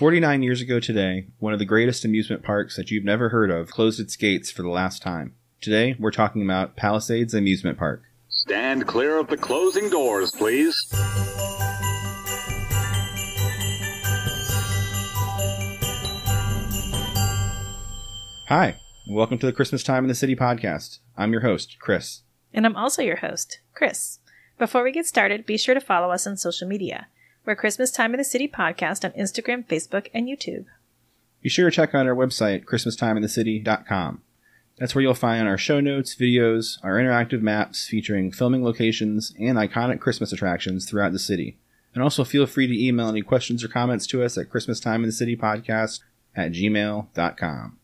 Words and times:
49 0.00 0.42
years 0.42 0.62
ago 0.62 0.80
today, 0.80 1.26
one 1.40 1.52
of 1.52 1.58
the 1.58 1.66
greatest 1.66 2.06
amusement 2.06 2.42
parks 2.42 2.74
that 2.74 2.90
you've 2.90 3.04
never 3.04 3.28
heard 3.28 3.50
of 3.50 3.70
closed 3.70 4.00
its 4.00 4.16
gates 4.16 4.50
for 4.50 4.62
the 4.62 4.70
last 4.70 5.02
time. 5.02 5.34
Today, 5.60 5.94
we're 5.98 6.10
talking 6.10 6.42
about 6.42 6.74
Palisades 6.74 7.34
Amusement 7.34 7.76
Park. 7.76 8.04
Stand 8.30 8.86
clear 8.86 9.18
of 9.18 9.28
the 9.28 9.36
closing 9.36 9.90
doors, 9.90 10.30
please. 10.30 10.74
Hi, 18.48 18.76
welcome 19.06 19.36
to 19.36 19.44
the 19.44 19.52
Christmas 19.52 19.82
Time 19.82 20.04
in 20.04 20.08
the 20.08 20.14
City 20.14 20.34
podcast. 20.34 21.00
I'm 21.18 21.32
your 21.32 21.42
host, 21.42 21.76
Chris. 21.78 22.22
And 22.54 22.64
I'm 22.64 22.74
also 22.74 23.02
your 23.02 23.16
host, 23.16 23.60
Chris. 23.74 24.20
Before 24.58 24.82
we 24.82 24.92
get 24.92 25.04
started, 25.04 25.44
be 25.44 25.58
sure 25.58 25.74
to 25.74 25.80
follow 25.80 26.10
us 26.10 26.26
on 26.26 26.38
social 26.38 26.66
media. 26.66 27.08
We're 27.50 27.56
Christmas 27.56 27.90
Time 27.90 28.14
in 28.14 28.18
the 28.18 28.22
City 28.22 28.46
podcast 28.46 29.04
on 29.04 29.10
Instagram, 29.18 29.66
Facebook, 29.66 30.06
and 30.14 30.28
YouTube. 30.28 30.66
Be 31.42 31.48
sure 31.48 31.68
to 31.68 31.74
check 31.74 31.96
out 31.96 32.06
our 32.06 32.14
website, 32.14 32.64
ChristmasTimeInTheCity.com. 32.64 34.22
That's 34.78 34.94
where 34.94 35.02
you'll 35.02 35.14
find 35.14 35.48
our 35.48 35.58
show 35.58 35.80
notes, 35.80 36.14
videos, 36.14 36.78
our 36.84 36.92
interactive 36.92 37.42
maps 37.42 37.88
featuring 37.88 38.30
filming 38.30 38.62
locations 38.62 39.34
and 39.36 39.58
iconic 39.58 39.98
Christmas 39.98 40.32
attractions 40.32 40.88
throughout 40.88 41.10
the 41.10 41.18
city. 41.18 41.58
And 41.92 42.04
also 42.04 42.22
feel 42.22 42.46
free 42.46 42.68
to 42.68 42.86
email 42.86 43.08
any 43.08 43.22
questions 43.22 43.64
or 43.64 43.68
comments 43.68 44.06
to 44.06 44.22
us 44.22 44.38
at 44.38 44.48
ChristmasTimeInTheCityPodcast 44.48 46.02
at 46.36 46.52
gmail.com. 46.52 47.78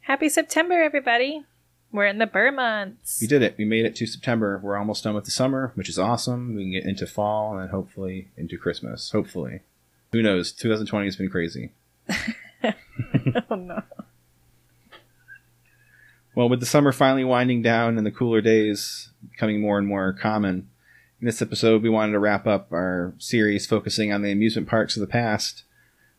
Happy 0.00 0.28
September, 0.28 0.82
everybody! 0.82 1.44
We're 1.92 2.06
in 2.06 2.18
the 2.18 2.26
Burr 2.26 2.50
months. 2.50 3.18
We 3.20 3.26
did 3.26 3.42
it. 3.42 3.56
We 3.58 3.66
made 3.66 3.84
it 3.84 3.94
to 3.96 4.06
September. 4.06 4.58
We're 4.62 4.78
almost 4.78 5.04
done 5.04 5.14
with 5.14 5.26
the 5.26 5.30
summer, 5.30 5.72
which 5.74 5.90
is 5.90 5.98
awesome. 5.98 6.54
We 6.54 6.62
can 6.64 6.72
get 6.72 6.84
into 6.84 7.06
fall 7.06 7.58
and 7.58 7.70
hopefully 7.70 8.28
into 8.36 8.56
Christmas. 8.56 9.10
Hopefully. 9.10 9.60
Who 10.12 10.22
knows? 10.22 10.52
2020 10.52 11.06
has 11.06 11.16
been 11.16 11.28
crazy. 11.28 11.72
oh 13.50 13.54
no. 13.56 13.82
Well, 16.34 16.48
with 16.48 16.60
the 16.60 16.66
summer 16.66 16.92
finally 16.92 17.24
winding 17.24 17.60
down 17.60 17.98
and 17.98 18.06
the 18.06 18.10
cooler 18.10 18.40
days 18.40 19.10
becoming 19.30 19.60
more 19.60 19.78
and 19.78 19.86
more 19.86 20.12
common, 20.14 20.70
in 21.20 21.26
this 21.26 21.42
episode 21.42 21.82
we 21.82 21.90
wanted 21.90 22.12
to 22.12 22.18
wrap 22.18 22.46
up 22.46 22.72
our 22.72 23.14
series 23.18 23.66
focusing 23.66 24.12
on 24.12 24.22
the 24.22 24.32
amusement 24.32 24.66
parks 24.68 24.96
of 24.96 25.00
the 25.00 25.06
past. 25.06 25.64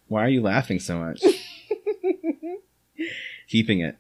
Why 0.07 0.25
are 0.25 0.29
you 0.29 0.41
laughing 0.41 0.79
so 0.79 0.99
much? 0.99 1.23
Keeping 3.47 3.79
it. 3.79 3.97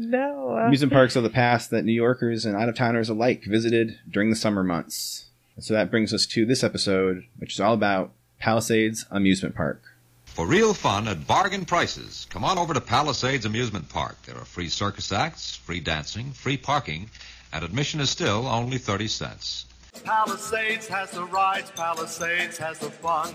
No. 0.00 0.56
Amusement 0.56 0.94
parks 0.94 1.14
of 1.14 1.22
the 1.22 1.28
past 1.28 1.68
that 1.70 1.84
New 1.84 1.92
Yorkers 1.92 2.46
and 2.46 2.56
out 2.56 2.70
of 2.70 2.74
towners 2.74 3.10
alike 3.10 3.44
visited 3.44 3.98
during 4.08 4.30
the 4.30 4.36
summer 4.36 4.64
months. 4.64 5.26
And 5.56 5.62
so 5.62 5.74
that 5.74 5.90
brings 5.90 6.14
us 6.14 6.24
to 6.26 6.46
this 6.46 6.64
episode, 6.64 7.24
which 7.36 7.52
is 7.52 7.60
all 7.60 7.74
about 7.74 8.12
Palisades 8.38 9.04
Amusement 9.10 9.54
Park. 9.54 9.82
For 10.24 10.46
real 10.46 10.72
fun 10.72 11.06
at 11.06 11.26
bargain 11.26 11.66
prices, 11.66 12.26
come 12.30 12.44
on 12.44 12.56
over 12.56 12.72
to 12.72 12.80
Palisades 12.80 13.44
Amusement 13.44 13.90
Park. 13.90 14.16
There 14.22 14.38
are 14.38 14.44
free 14.46 14.70
circus 14.70 15.12
acts, 15.12 15.56
free 15.56 15.80
dancing, 15.80 16.32
free 16.32 16.56
parking, 16.56 17.10
and 17.52 17.62
admission 17.62 18.00
is 18.00 18.08
still 18.08 18.46
only 18.46 18.78
30 18.78 19.06
cents. 19.06 19.66
Palisades 20.04 20.86
has 20.88 21.10
the 21.10 21.24
rides, 21.24 21.70
Palisades 21.72 22.56
has 22.58 22.78
the 22.78 22.90
fun. 22.90 23.34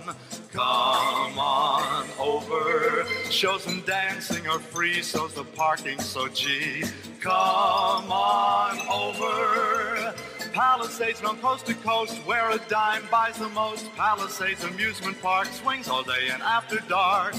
Come 0.51 1.39
on 1.39 2.07
over. 2.19 3.05
Shows 3.29 3.67
and 3.67 3.85
dancing 3.85 4.47
are 4.47 4.59
free, 4.59 5.01
so's 5.01 5.33
the 5.33 5.43
parking, 5.43 5.99
so 5.99 6.27
gee. 6.27 6.83
Come 7.19 8.11
on 8.11 8.79
over. 8.87 10.15
Palisades 10.53 11.19
from 11.19 11.37
coast 11.37 11.65
to 11.67 11.73
coast, 11.75 12.17
where 12.25 12.49
a 12.51 12.57
dime 12.69 13.03
buys 13.11 13.37
the 13.37 13.49
most. 13.49 13.91
Palisades 13.95 14.63
Amusement 14.63 15.21
Park 15.21 15.47
swings 15.47 15.87
all 15.89 16.03
day 16.03 16.29
and 16.31 16.41
after 16.41 16.79
dark. 16.87 17.35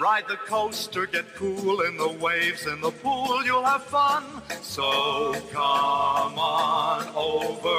Ride 0.00 0.24
the 0.28 0.36
coaster, 0.36 1.06
get 1.06 1.34
cool 1.34 1.80
in 1.82 1.96
the 1.96 2.08
waves 2.20 2.66
in 2.66 2.80
the 2.80 2.90
pool, 2.90 3.44
you'll 3.44 3.64
have 3.64 3.84
fun. 3.84 4.24
So 4.62 5.34
come 5.50 6.38
on 6.38 7.08
over. 7.14 7.78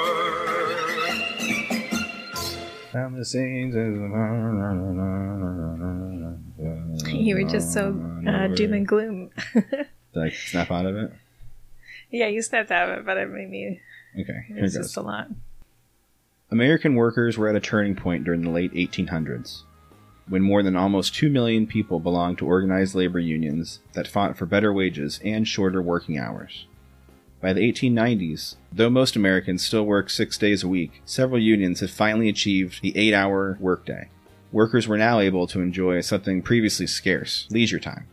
Palisades. 2.92 3.76
You 7.08 7.36
were 7.36 7.44
just 7.50 7.74
so 7.74 7.90
uh, 8.28 8.48
doom 8.48 8.74
and 8.74 8.88
gloom. 8.88 9.30
Did 9.54 10.24
I 10.24 10.30
snap 10.30 10.72
out 10.72 10.86
of 10.86 10.96
it? 10.96 11.12
yeah, 12.12 12.28
you 12.28 12.42
snapped 12.42 12.72
out 12.72 12.90
of 12.90 13.00
it, 13.00 13.06
but 13.06 13.18
it 13.18 13.30
made 13.30 13.50
me. 13.50 13.80
Okay, 14.20 14.46
here 14.48 14.58
It's 14.66 14.76
goes. 14.76 14.88
just 14.88 14.98
a 14.98 15.02
lot. 15.02 15.28
American 16.52 16.96
workers 16.96 17.38
were 17.38 17.48
at 17.48 17.56
a 17.56 17.60
turning 17.60 17.96
point 17.96 18.24
during 18.24 18.42
the 18.42 18.50
late 18.50 18.74
1800s, 18.74 19.64
when 20.30 20.44
more 20.44 20.64
than 20.64 20.76
almost 20.76 21.16
2 21.16 21.30
million 21.30 21.68
people 21.68 22.00
belonged 22.00 22.38
to 22.38 22.46
organized 22.46 22.96
labor 22.96 23.20
unions 23.20 23.80
that 23.94 24.08
fought 24.08 24.38
for 24.38 24.46
better 24.46 24.72
wages 24.72 25.20
and 25.26 25.48
shorter 25.48 25.82
working 25.82 26.18
hours. 26.18 26.68
By 27.42 27.54
the 27.54 27.62
1890s, 27.62 28.56
though 28.72 28.90
most 28.90 29.16
Americans 29.16 29.66
still 29.66 29.86
worked 29.86 30.12
six 30.12 30.38
days 30.38 30.64
a 30.64 30.68
week, 30.68 31.02
several 31.06 31.42
unions 31.42 31.80
had 31.80 31.90
finally 31.90 32.30
achieved 32.30 32.82
the 32.82 32.96
eight 32.98 33.14
hour 33.14 33.58
workday. 33.60 34.10
Workers 34.52 34.88
were 34.88 34.98
now 34.98 35.20
able 35.20 35.48
to 35.48 35.62
enjoy 35.62 36.02
something 36.02 36.42
previously 36.42 36.88
scarce 36.88 37.48
leisure 37.50 37.80
time. 37.80 38.08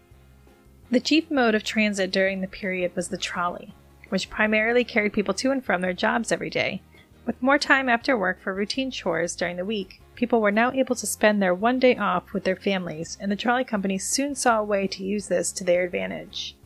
The 0.91 1.01
chief 1.01 1.31
mode 1.31 1.55
of 1.57 1.65
transit 1.65 2.13
during 2.13 2.41
the 2.41 2.47
period 2.47 2.95
was 2.95 3.09
the 3.09 3.19
trolley, 3.19 3.75
which 4.11 4.31
primarily 4.31 4.85
carried 4.85 5.13
people 5.13 5.35
to 5.35 5.51
and 5.51 5.65
from 5.65 5.81
their 5.81 5.93
jobs 5.93 6.31
every 6.31 6.51
day. 6.51 6.83
With 7.27 7.43
more 7.43 7.59
time 7.59 7.89
after 7.89 8.17
work 8.17 8.41
for 8.41 8.55
routine 8.55 8.93
chores 8.93 9.35
during 9.35 9.57
the 9.57 9.65
week, 9.65 10.01
people 10.17 10.41
were 10.41 10.51
now 10.51 10.73
able 10.73 10.97
to 10.97 11.07
spend 11.07 11.41
their 11.41 11.55
one 11.55 11.79
day 11.79 11.97
off 11.97 12.33
with 12.33 12.45
their 12.45 12.57
families, 12.57 13.17
and 13.21 13.31
the 13.31 13.37
trolley 13.37 13.65
companies 13.65 14.07
soon 14.07 14.35
saw 14.35 14.59
a 14.59 14.65
way 14.65 14.87
to 14.89 15.05
use 15.05 15.29
this 15.29 15.53
to 15.53 15.65
their 15.65 15.85
advantage. 15.85 16.57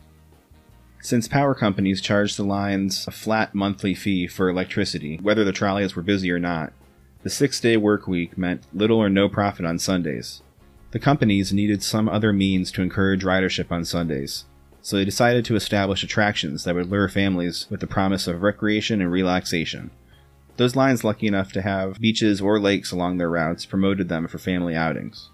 Since 1.02 1.28
power 1.28 1.54
companies 1.54 2.00
charged 2.00 2.36
the 2.36 2.44
lines 2.44 3.06
a 3.06 3.10
flat 3.10 3.54
monthly 3.54 3.94
fee 3.94 4.26
for 4.26 4.48
electricity, 4.48 5.18
whether 5.22 5.44
the 5.44 5.52
trolleys 5.52 5.96
were 5.96 6.02
busy 6.02 6.30
or 6.30 6.38
not, 6.38 6.72
the 7.22 7.30
six 7.30 7.60
day 7.60 7.76
work 7.76 8.06
week 8.06 8.38
meant 8.38 8.64
little 8.72 8.98
or 8.98 9.10
no 9.10 9.28
profit 9.28 9.66
on 9.66 9.78
Sundays. 9.78 10.42
The 10.92 10.98
companies 10.98 11.52
needed 11.52 11.82
some 11.82 12.08
other 12.08 12.32
means 12.32 12.72
to 12.72 12.82
encourage 12.82 13.24
ridership 13.24 13.70
on 13.70 13.84
Sundays, 13.84 14.44
so 14.82 14.96
they 14.96 15.04
decided 15.04 15.44
to 15.44 15.56
establish 15.56 16.02
attractions 16.02 16.64
that 16.64 16.74
would 16.74 16.90
lure 16.90 17.08
families 17.08 17.66
with 17.70 17.80
the 17.80 17.86
promise 17.86 18.26
of 18.26 18.42
recreation 18.42 19.00
and 19.00 19.10
relaxation. 19.10 19.90
Those 20.56 20.76
lines 20.76 21.04
lucky 21.04 21.26
enough 21.26 21.52
to 21.52 21.62
have 21.62 21.98
beaches 21.98 22.40
or 22.40 22.60
lakes 22.60 22.92
along 22.92 23.16
their 23.16 23.30
routes 23.30 23.66
promoted 23.66 24.08
them 24.08 24.28
for 24.28 24.38
family 24.38 24.74
outings. 24.74 25.30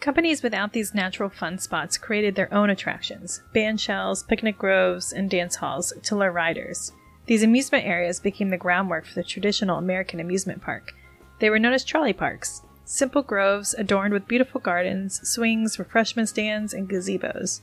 Companies 0.00 0.42
without 0.42 0.72
these 0.72 0.94
natural 0.94 1.28
fun 1.28 1.58
spots 1.58 1.98
created 1.98 2.36
their 2.36 2.52
own 2.54 2.70
attractions 2.70 3.42
band 3.52 3.80
shells, 3.80 4.22
picnic 4.22 4.56
groves, 4.56 5.12
and 5.12 5.28
dance 5.28 5.56
halls 5.56 5.92
to 6.04 6.16
lure 6.16 6.30
riders. 6.30 6.92
These 7.26 7.42
amusement 7.42 7.84
areas 7.84 8.20
became 8.20 8.50
the 8.50 8.56
groundwork 8.56 9.04
for 9.04 9.14
the 9.14 9.24
traditional 9.24 9.76
American 9.76 10.20
amusement 10.20 10.62
park. 10.62 10.94
They 11.40 11.50
were 11.50 11.58
known 11.58 11.72
as 11.72 11.84
trolley 11.84 12.12
parks, 12.12 12.62
simple 12.84 13.22
groves 13.22 13.74
adorned 13.74 14.14
with 14.14 14.28
beautiful 14.28 14.60
gardens, 14.60 15.20
swings, 15.28 15.78
refreshment 15.78 16.28
stands, 16.28 16.72
and 16.72 16.88
gazebos. 16.88 17.60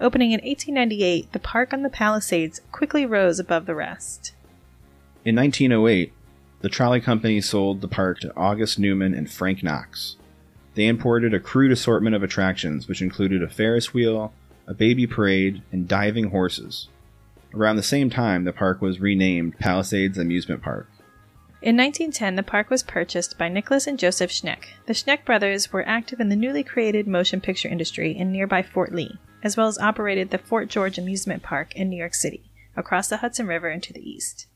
Opening 0.00 0.32
in 0.32 0.40
1898, 0.40 1.32
the 1.32 1.38
park 1.38 1.72
on 1.72 1.82
the 1.82 1.90
Palisades 1.90 2.60
quickly 2.70 3.06
rose 3.06 3.38
above 3.38 3.66
the 3.66 3.74
rest. 3.74 4.34
In 5.24 5.36
1908, 5.36 6.12
the 6.62 6.68
trolley 6.68 7.00
company 7.00 7.40
sold 7.40 7.80
the 7.80 7.88
park 7.88 8.20
to 8.20 8.32
August 8.36 8.78
Newman 8.78 9.14
and 9.14 9.28
Frank 9.28 9.64
Knox. 9.64 10.16
They 10.74 10.86
imported 10.86 11.34
a 11.34 11.40
crude 11.40 11.72
assortment 11.72 12.14
of 12.14 12.22
attractions, 12.22 12.86
which 12.86 13.02
included 13.02 13.42
a 13.42 13.48
Ferris 13.48 13.92
wheel, 13.92 14.32
a 14.68 14.72
baby 14.72 15.06
parade, 15.06 15.62
and 15.72 15.88
diving 15.88 16.30
horses. 16.30 16.88
Around 17.52 17.76
the 17.76 17.82
same 17.82 18.10
time, 18.10 18.44
the 18.44 18.52
park 18.52 18.80
was 18.80 19.00
renamed 19.00 19.58
Palisades 19.58 20.16
Amusement 20.16 20.62
Park. 20.62 20.88
In 21.60 21.76
1910, 21.76 22.36
the 22.36 22.42
park 22.44 22.70
was 22.70 22.82
purchased 22.84 23.36
by 23.36 23.48
Nicholas 23.48 23.88
and 23.88 23.98
Joseph 23.98 24.30
Schenck. 24.30 24.68
The 24.86 24.94
Schenck 24.94 25.24
brothers 25.24 25.72
were 25.72 25.86
active 25.86 26.20
in 26.20 26.28
the 26.28 26.36
newly 26.36 26.62
created 26.62 27.08
motion 27.08 27.40
picture 27.40 27.68
industry 27.68 28.16
in 28.16 28.30
nearby 28.30 28.62
Fort 28.62 28.94
Lee, 28.94 29.18
as 29.42 29.56
well 29.56 29.66
as 29.66 29.78
operated 29.78 30.30
the 30.30 30.38
Fort 30.38 30.68
George 30.68 30.96
Amusement 30.96 31.42
Park 31.42 31.74
in 31.74 31.90
New 31.90 31.98
York 31.98 32.14
City, 32.14 32.50
across 32.76 33.08
the 33.08 33.18
Hudson 33.18 33.48
River 33.48 33.68
and 33.68 33.82
to 33.82 33.92
the 33.92 34.08
east. 34.08 34.46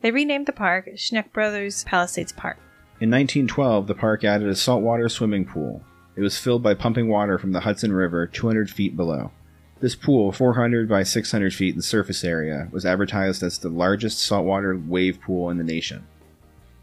They 0.00 0.10
renamed 0.10 0.46
the 0.46 0.52
park 0.52 0.90
Schenck 0.96 1.32
Brothers 1.32 1.84
Palisades 1.84 2.32
Park. 2.32 2.58
In 3.00 3.10
1912, 3.10 3.86
the 3.86 3.94
park 3.94 4.24
added 4.24 4.48
a 4.48 4.54
saltwater 4.54 5.08
swimming 5.08 5.44
pool. 5.44 5.82
It 6.16 6.22
was 6.22 6.38
filled 6.38 6.62
by 6.62 6.74
pumping 6.74 7.08
water 7.08 7.38
from 7.38 7.52
the 7.52 7.60
Hudson 7.60 7.92
River 7.92 8.26
200 8.26 8.70
feet 8.70 8.96
below. 8.96 9.32
This 9.80 9.94
pool, 9.94 10.32
400 10.32 10.88
by 10.88 11.02
600 11.02 11.52
feet 11.52 11.74
in 11.74 11.82
surface 11.82 12.24
area, 12.24 12.68
was 12.72 12.86
advertised 12.86 13.42
as 13.42 13.58
the 13.58 13.68
largest 13.68 14.18
saltwater 14.18 14.74
wave 14.76 15.20
pool 15.20 15.50
in 15.50 15.58
the 15.58 15.64
nation. 15.64 16.06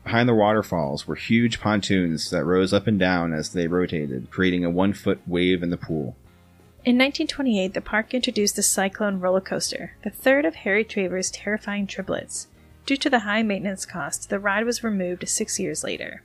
Behind 0.03 0.29
the 0.29 0.35
waterfalls 0.35 1.07
were 1.07 1.15
huge 1.15 1.59
pontoons 1.59 2.29
that 2.29 2.45
rose 2.45 2.73
up 2.73 2.85
and 2.85 2.99
down 2.99 3.33
as 3.33 3.53
they 3.53 3.67
rotated, 3.67 4.29
creating 4.29 4.65
a 4.65 4.69
one 4.69 4.93
foot 4.93 5.19
wave 5.25 5.63
in 5.63 5.69
the 5.69 5.77
pool. 5.77 6.15
In 6.85 6.97
1928, 6.97 7.73
the 7.73 7.81
park 7.81 8.13
introduced 8.13 8.57
the 8.57 8.61
Cyclone 8.61 9.19
roller 9.19 9.41
coaster, 9.41 9.95
the 10.03 10.09
third 10.09 10.45
of 10.45 10.55
Harry 10.55 10.83
Traver's 10.83 11.31
terrifying 11.31 11.87
triplets. 11.87 12.47
Due 12.85 12.97
to 12.97 13.09
the 13.09 13.19
high 13.19 13.43
maintenance 13.43 13.85
cost, 13.85 14.29
the 14.29 14.39
ride 14.39 14.65
was 14.65 14.83
removed 14.83 15.27
six 15.27 15.59
years 15.59 15.83
later. 15.83 16.23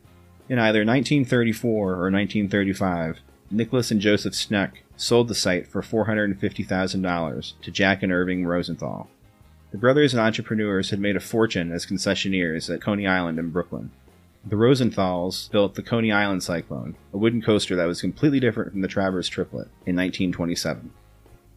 In 0.49 0.58
either 0.58 0.81
1934 0.81 1.70
or 1.70 2.10
1935, 2.10 3.20
Nicholas 3.50 3.90
and 3.90 4.00
Joseph 4.00 4.34
Schenck 4.34 4.84
sold 4.96 5.28
the 5.28 5.34
site 5.34 5.69
for 5.69 5.82
$450,000 5.82 7.52
to 7.62 7.70
Jack 7.70 8.02
and 8.02 8.12
Irving 8.12 8.44
Rosenthal. 8.44 9.08
The 9.70 9.78
brothers 9.78 10.14
and 10.14 10.20
entrepreneurs 10.20 10.90
had 10.90 10.99
made 10.99 11.14
a 11.14 11.20
fortune 11.20 11.70
as 11.70 11.87
concessionaires 11.87 12.72
at 12.72 12.81
Coney 12.81 13.06
Island 13.06 13.38
in 13.38 13.50
Brooklyn. 13.50 13.90
The 14.44 14.56
Rosenthals 14.56 15.49
built 15.50 15.75
the 15.75 15.82
Coney 15.82 16.10
Island 16.10 16.43
Cyclone, 16.43 16.96
a 17.12 17.19
wooden 17.19 17.43
coaster 17.43 17.76
that 17.76 17.87
was 17.87 18.00
completely 18.00 18.40
different 18.40 18.72
from 18.72 18.81
the 18.81 18.88
Travers 18.88 19.28
Triplet, 19.28 19.69
in 19.84 19.94
1927. 19.94 20.90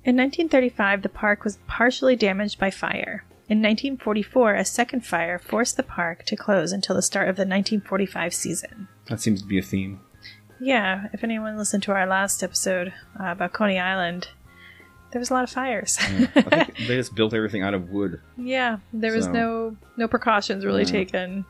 In 0.03 0.17
1935, 0.17 1.01
the 1.01 1.09
park 1.09 1.43
was 1.43 1.59
partially 1.67 2.15
damaged 2.15 2.59
by 2.59 2.69
fire. 2.69 3.23
In 3.51 3.57
1944, 3.57 4.55
a 4.55 4.63
second 4.63 5.05
fire 5.05 5.37
forced 5.37 5.75
the 5.75 5.83
park 5.83 6.23
to 6.27 6.37
close 6.37 6.71
until 6.71 6.95
the 6.95 7.01
start 7.01 7.27
of 7.27 7.35
the 7.35 7.41
1945 7.41 8.33
season. 8.33 8.87
That 9.07 9.19
seems 9.19 9.41
to 9.41 9.47
be 9.47 9.59
a 9.59 9.61
theme. 9.61 9.99
Yeah, 10.61 11.07
if 11.11 11.21
anyone 11.21 11.57
listened 11.57 11.83
to 11.83 11.91
our 11.91 12.05
last 12.07 12.41
episode 12.43 12.93
uh, 13.19 13.25
about 13.31 13.51
Coney 13.51 13.77
Island, 13.77 14.29
there 15.11 15.19
was 15.19 15.31
a 15.31 15.33
lot 15.33 15.43
of 15.43 15.49
fires. 15.49 15.97
Yeah. 15.99 16.27
I 16.33 16.41
think 16.63 16.77
they 16.87 16.95
just 16.95 17.13
built 17.13 17.33
everything 17.33 17.61
out 17.61 17.73
of 17.73 17.89
wood. 17.89 18.21
yeah, 18.37 18.77
there 18.93 19.11
was 19.13 19.25
So- 19.25 19.31
no 19.33 19.77
no 19.97 20.07
precautions 20.07 20.63
really 20.63 20.83
Yeah. 20.83 20.91
taken. 20.91 21.45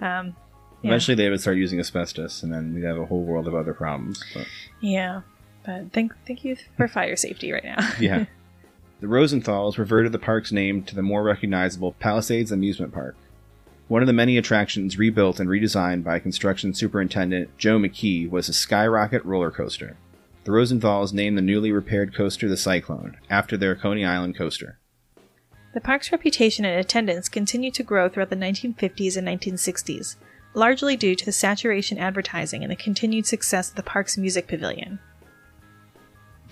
Um, 0.00 0.34
yeah. 0.80 0.88
Eventually, 0.88 1.16
they 1.16 1.28
would 1.28 1.40
start 1.42 1.58
using 1.58 1.78
asbestos, 1.80 2.42
and 2.42 2.50
then 2.50 2.72
we'd 2.74 2.84
have 2.84 2.96
a 2.98 3.04
whole 3.04 3.24
world 3.24 3.46
of 3.46 3.54
other 3.54 3.74
problems. 3.74 4.24
But 4.32 4.46
Yeah, 4.80 5.20
but 5.66 5.92
thank 5.92 6.14
thank 6.26 6.44
you 6.44 6.56
for 6.78 6.88
fire 6.88 7.14
safety 7.16 7.52
right 7.52 7.62
now. 7.64 7.86
yeah. 8.00 8.24
The 9.02 9.08
Rosenthals 9.08 9.78
reverted 9.78 10.12
the 10.12 10.20
park's 10.20 10.52
name 10.52 10.84
to 10.84 10.94
the 10.94 11.02
more 11.02 11.24
recognizable 11.24 11.94
Palisades 11.94 12.52
Amusement 12.52 12.94
Park. 12.94 13.16
One 13.88 14.00
of 14.00 14.06
the 14.06 14.12
many 14.12 14.38
attractions 14.38 14.96
rebuilt 14.96 15.40
and 15.40 15.50
redesigned 15.50 16.04
by 16.04 16.20
construction 16.20 16.72
superintendent 16.72 17.50
Joe 17.58 17.80
McKee 17.80 18.30
was 18.30 18.48
a 18.48 18.52
Skyrocket 18.52 19.24
roller 19.24 19.50
coaster. 19.50 19.96
The 20.44 20.52
Rosenthals 20.52 21.12
named 21.12 21.36
the 21.36 21.42
newly 21.42 21.72
repaired 21.72 22.14
coaster 22.14 22.48
the 22.48 22.56
Cyclone, 22.56 23.16
after 23.28 23.56
their 23.56 23.74
Coney 23.74 24.04
Island 24.04 24.36
coaster. 24.36 24.78
The 25.74 25.80
park's 25.80 26.12
reputation 26.12 26.64
and 26.64 26.78
attendance 26.78 27.28
continued 27.28 27.74
to 27.74 27.82
grow 27.82 28.08
throughout 28.08 28.30
the 28.30 28.36
1950s 28.36 29.16
and 29.16 29.26
1960s, 29.26 30.14
largely 30.54 30.96
due 30.96 31.16
to 31.16 31.24
the 31.24 31.32
saturation 31.32 31.98
advertising 31.98 32.62
and 32.62 32.70
the 32.70 32.76
continued 32.76 33.26
success 33.26 33.68
of 33.68 33.74
the 33.74 33.82
park's 33.82 34.16
music 34.16 34.46
pavilion. 34.46 35.00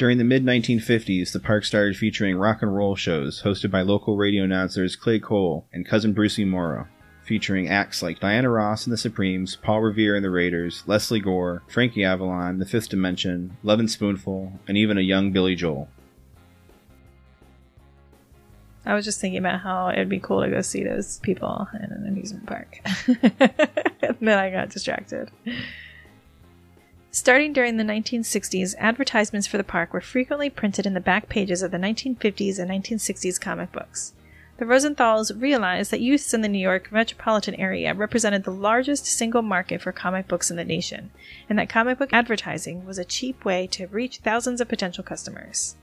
During 0.00 0.16
the 0.16 0.24
mid 0.24 0.46
1950s, 0.46 1.30
the 1.30 1.40
park 1.40 1.62
started 1.62 1.94
featuring 1.94 2.38
rock 2.38 2.62
and 2.62 2.74
roll 2.74 2.96
shows 2.96 3.42
hosted 3.42 3.70
by 3.70 3.82
local 3.82 4.16
radio 4.16 4.44
announcers 4.44 4.96
Clay 4.96 5.18
Cole 5.18 5.66
and 5.74 5.84
cousin 5.84 6.14
Brucie 6.14 6.46
Morrow, 6.46 6.88
featuring 7.22 7.68
acts 7.68 8.02
like 8.02 8.18
Diana 8.18 8.48
Ross 8.48 8.86
and 8.86 8.94
the 8.94 8.96
Supremes, 8.96 9.56
Paul 9.56 9.82
Revere 9.82 10.16
and 10.16 10.24
the 10.24 10.30
Raiders, 10.30 10.84
Lesley 10.86 11.20
Gore, 11.20 11.62
Frankie 11.68 12.02
Avalon, 12.02 12.56
The 12.60 12.64
Fifth 12.64 12.88
Dimension, 12.88 13.58
Lovin' 13.62 13.88
Spoonful, 13.88 14.58
and 14.66 14.78
even 14.78 14.96
a 14.96 15.02
young 15.02 15.32
Billy 15.32 15.54
Joel. 15.54 15.90
I 18.86 18.94
was 18.94 19.04
just 19.04 19.20
thinking 19.20 19.40
about 19.40 19.60
how 19.60 19.90
it'd 19.90 20.08
be 20.08 20.18
cool 20.18 20.42
to 20.42 20.48
go 20.48 20.62
see 20.62 20.82
those 20.82 21.18
people 21.18 21.68
in 21.74 21.92
an 21.92 22.06
amusement 22.08 22.46
park. 22.46 22.80
and 23.06 24.16
then 24.18 24.38
I 24.38 24.48
got 24.48 24.70
distracted. 24.70 25.30
Starting 27.12 27.52
during 27.52 27.76
the 27.76 27.82
1960s, 27.82 28.76
advertisements 28.78 29.48
for 29.48 29.56
the 29.56 29.64
park 29.64 29.92
were 29.92 30.00
frequently 30.00 30.48
printed 30.48 30.86
in 30.86 30.94
the 30.94 31.00
back 31.00 31.28
pages 31.28 31.60
of 31.60 31.72
the 31.72 31.76
1950s 31.76 32.60
and 32.60 32.70
1960s 32.70 33.40
comic 33.40 33.72
books. 33.72 34.12
The 34.58 34.66
Rosenthals 34.66 35.32
realized 35.32 35.90
that 35.90 36.00
youths 36.00 36.32
in 36.32 36.42
the 36.42 36.48
New 36.48 36.60
York 36.60 36.92
metropolitan 36.92 37.56
area 37.56 37.94
represented 37.94 38.44
the 38.44 38.52
largest 38.52 39.06
single 39.06 39.42
market 39.42 39.82
for 39.82 39.90
comic 39.90 40.28
books 40.28 40.52
in 40.52 40.56
the 40.56 40.64
nation, 40.64 41.10
and 41.48 41.58
that 41.58 41.68
comic 41.68 41.98
book 41.98 42.12
advertising 42.12 42.86
was 42.86 42.98
a 42.98 43.04
cheap 43.04 43.44
way 43.44 43.66
to 43.66 43.88
reach 43.88 44.18
thousands 44.18 44.60
of 44.60 44.68
potential 44.68 45.02
customers. 45.02 45.74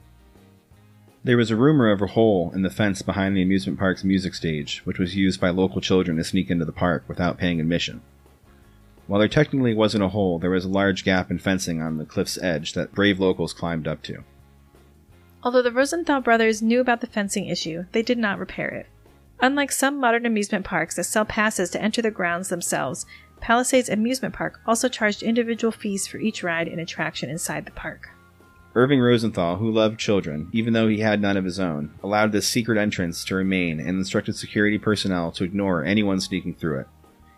There 1.26 1.36
was 1.36 1.52
a 1.52 1.58
rumor 1.58 1.92
of 1.92 2.02
a 2.02 2.08
hole 2.08 2.54
in 2.56 2.62
the 2.62 2.70
fence 2.70 3.02
behind 3.02 3.36
the 3.36 3.42
amusement 3.42 3.80
park's 3.80 4.06
music 4.06 4.34
stage, 4.34 4.80
which 4.86 5.00
was 5.00 5.18
used 5.18 5.42
by 5.42 5.50
local 5.50 5.82
children 5.82 6.16
to 6.16 6.24
sneak 6.24 6.50
into 6.50 6.64
the 6.64 6.72
park 6.72 7.04
without 7.10 7.38
paying 7.38 7.60
admission. 7.60 8.02
While 9.08 9.20
there 9.20 9.30
technically 9.30 9.74
wasn't 9.74 10.04
a 10.04 10.10
hole, 10.10 10.38
there 10.38 10.50
was 10.50 10.66
a 10.66 10.70
large 10.70 11.04
gap 11.04 11.32
in 11.32 11.40
fencing 11.40 11.82
on 11.82 11.98
the 11.98 12.06
cliff's 12.06 12.38
edge 12.38 12.74
that 12.74 12.94
brave 12.94 13.20
locals 13.20 13.54
climbed 13.54 13.88
up 13.88 14.04
to. 14.04 14.24
Although 15.44 15.62
the 15.62 15.72
Rosenthal 15.72 16.20
brothers 16.20 16.62
knew 16.62 16.82
about 16.82 17.00
the 17.00 17.08
fencing 17.08 17.48
issue, 17.48 17.86
they 17.94 18.02
did 18.02 18.18
not 18.18 18.38
repair 18.38 18.68
it. 18.68 18.88
Unlike 19.40 19.72
some 19.72 20.00
modern 20.00 20.26
amusement 20.26 20.66
parks 20.66 20.96
that 20.96 21.06
sell 21.06 21.24
passes 21.24 21.70
to 21.70 21.82
enter 21.82 22.02
the 22.02 22.12
grounds 22.12 22.50
themselves, 22.50 23.06
Palisades 23.40 23.88
Amusement 23.88 24.34
Park 24.34 24.60
also 24.66 24.90
charged 24.90 25.22
individual 25.24 25.72
fees 25.72 26.08
for 26.08 26.18
each 26.18 26.44
ride 26.44 26.68
and 26.68 26.82
attraction 26.82 27.30
inside 27.30 27.66
the 27.66 27.72
park. 27.72 28.10
Irving 28.76 29.00
Rosenthal, 29.00 29.58
who 29.58 29.72
loved 29.72 30.00
children, 30.00 30.50
even 30.52 30.74
though 30.74 30.88
he 30.88 31.00
had 31.00 31.22
none 31.22 31.38
of 31.38 31.46
his 31.46 31.60
own, 31.60 31.92
allowed 32.04 32.32
this 32.32 32.48
secret 32.48 32.78
entrance 32.78 33.24
to 33.26 33.36
remain 33.36 33.80
and 33.80 33.90
instructed 33.90 34.36
security 34.36 34.78
personnel 34.78 35.32
to 35.32 35.44
ignore 35.44 35.84
anyone 35.84 36.20
sneaking 36.20 36.56
through 36.56 36.82
it. 36.82 36.88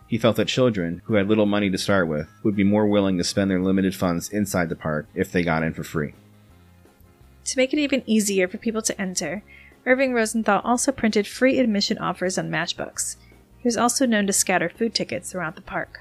He 0.10 0.18
felt 0.18 0.38
that 0.38 0.48
children, 0.48 1.04
who 1.06 1.14
had 1.14 1.28
little 1.28 1.46
money 1.46 1.70
to 1.70 1.78
start 1.78 2.08
with, 2.08 2.28
would 2.42 2.56
be 2.56 2.64
more 2.64 2.88
willing 2.88 3.20
to 3.20 3.24
spend 3.24 3.52
their 3.52 3.62
limited 3.62 3.94
funds 3.94 4.28
inside 4.30 4.70
the 4.70 4.76
park 4.76 5.08
if 5.14 5.32
they 5.32 5.44
got 5.44 5.62
in 5.62 5.72
for 5.72 5.84
free. 5.84 6.16
To 7.46 7.58
make 7.58 7.74
it 7.74 7.80
even 7.80 8.02
easier 8.08 8.48
for 8.48 8.58
people 8.58 8.82
to 8.82 9.00
enter, 9.00 9.44
Irving 9.86 10.14
Rosenthal 10.14 10.62
also 10.64 10.92
printed 10.92 11.28
free 11.28 11.60
admission 11.60 12.00
offers 12.00 12.40
on 12.40 12.50
matchbooks. 12.50 13.18
He 13.60 13.68
was 13.68 13.78
also 13.78 14.08
known 14.08 14.26
to 14.26 14.34
scatter 14.34 14.68
food 14.68 14.96
tickets 14.96 15.32
throughout 15.32 15.56
the 15.56 15.62
park. 15.62 16.00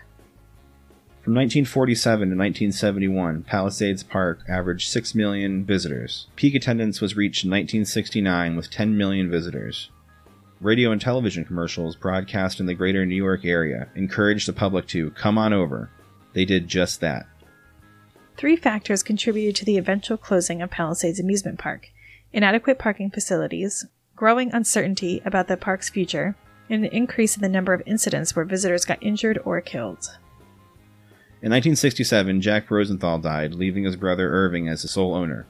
From 1.20 1.34
1947 1.34 2.30
to 2.30 2.34
1971, 2.34 3.42
Palisades 3.42 4.02
Park 4.02 4.40
averaged 4.48 4.88
6 4.88 5.14
million 5.14 5.66
visitors. 5.66 6.28
Peak 6.34 6.54
attendance 6.54 7.02
was 7.02 7.14
reached 7.14 7.44
in 7.44 7.50
1969 7.50 8.56
with 8.56 8.70
10 8.70 8.96
million 8.96 9.30
visitors. 9.30 9.90
Radio 10.60 10.90
and 10.90 11.00
television 11.00 11.44
commercials 11.44 11.94
broadcast 11.94 12.58
in 12.58 12.66
the 12.66 12.74
greater 12.74 13.06
New 13.06 13.14
York 13.14 13.44
area 13.44 13.88
encouraged 13.94 14.48
the 14.48 14.52
public 14.52 14.88
to 14.88 15.12
come 15.12 15.38
on 15.38 15.52
over. 15.52 15.88
They 16.32 16.44
did 16.44 16.66
just 16.66 17.00
that. 17.00 17.26
Three 18.36 18.56
factors 18.56 19.04
contributed 19.04 19.54
to 19.56 19.64
the 19.64 19.78
eventual 19.78 20.16
closing 20.16 20.60
of 20.60 20.70
Palisades 20.70 21.20
Amusement 21.20 21.58
Park 21.58 21.90
inadequate 22.32 22.78
parking 22.78 23.10
facilities, 23.10 23.86
growing 24.14 24.52
uncertainty 24.52 25.22
about 25.24 25.48
the 25.48 25.56
park's 25.56 25.88
future, 25.88 26.36
and 26.68 26.84
an 26.84 26.92
increase 26.92 27.36
in 27.36 27.42
the 27.42 27.48
number 27.48 27.72
of 27.72 27.82
incidents 27.86 28.36
where 28.36 28.44
visitors 28.44 28.84
got 28.84 29.02
injured 29.02 29.38
or 29.44 29.60
killed. 29.60 30.18
In 31.40 31.52
1967, 31.52 32.40
Jack 32.40 32.70
Rosenthal 32.70 33.18
died, 33.18 33.54
leaving 33.54 33.84
his 33.84 33.96
brother 33.96 34.30
Irving 34.30 34.68
as 34.68 34.82
the 34.82 34.88
sole 34.88 35.14
owner. 35.14 35.46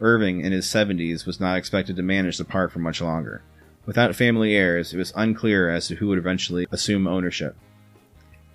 Irving, 0.00 0.40
in 0.40 0.52
his 0.52 0.66
70s, 0.66 1.26
was 1.26 1.38
not 1.38 1.56
expected 1.56 1.96
to 1.96 2.02
manage 2.02 2.38
the 2.38 2.44
park 2.44 2.72
for 2.72 2.78
much 2.78 3.00
longer. 3.00 3.42
Without 3.88 4.14
family 4.14 4.54
heirs, 4.54 4.92
it 4.92 4.98
was 4.98 5.14
unclear 5.16 5.70
as 5.70 5.88
to 5.88 5.94
who 5.94 6.08
would 6.08 6.18
eventually 6.18 6.66
assume 6.70 7.08
ownership. 7.08 7.56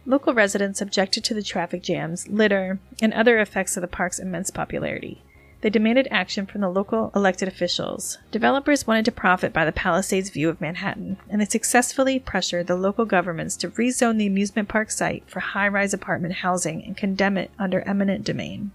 Local 0.05 0.31
residents 0.31 0.79
objected 0.79 1.23
to 1.23 1.33
the 1.33 1.41
traffic 1.41 1.81
jams, 1.81 2.27
litter, 2.27 2.77
and 3.01 3.11
other 3.15 3.39
effects 3.39 3.75
of 3.75 3.81
the 3.81 3.87
park's 3.87 4.19
immense 4.19 4.51
popularity. 4.51 5.23
They 5.61 5.71
demanded 5.71 6.07
action 6.11 6.45
from 6.45 6.61
the 6.61 6.69
local 6.69 7.11
elected 7.15 7.47
officials. 7.47 8.19
Developers 8.29 8.85
wanted 8.85 9.05
to 9.05 9.11
profit 9.11 9.51
by 9.51 9.65
the 9.65 9.71
Palisades 9.71 10.29
view 10.29 10.49
of 10.49 10.61
Manhattan, 10.61 11.17
and 11.27 11.41
they 11.41 11.45
successfully 11.45 12.19
pressured 12.19 12.67
the 12.67 12.75
local 12.75 13.05
governments 13.05 13.55
to 13.57 13.69
rezone 13.69 14.19
the 14.19 14.27
amusement 14.27 14.69
park 14.69 14.91
site 14.91 15.23
for 15.25 15.39
high 15.39 15.67
rise 15.67 15.95
apartment 15.95 16.35
housing 16.35 16.85
and 16.85 16.95
condemn 16.95 17.39
it 17.39 17.49
under 17.57 17.81
eminent 17.87 18.23
domain. 18.23 18.69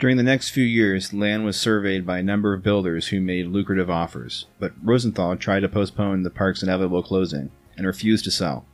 During 0.00 0.16
the 0.16 0.22
next 0.22 0.48
few 0.48 0.64
years, 0.64 1.12
land 1.12 1.44
was 1.44 1.60
surveyed 1.60 2.06
by 2.06 2.20
a 2.20 2.22
number 2.22 2.54
of 2.54 2.62
builders 2.62 3.08
who 3.08 3.20
made 3.20 3.48
lucrative 3.48 3.90
offers, 3.90 4.46
but 4.58 4.72
Rosenthal 4.82 5.36
tried 5.36 5.60
to 5.60 5.68
postpone 5.68 6.22
the 6.22 6.30
park's 6.30 6.62
inevitable 6.62 7.02
closing 7.02 7.50
and 7.76 7.86
refused 7.86 8.24
to 8.24 8.30
sell. 8.30 8.64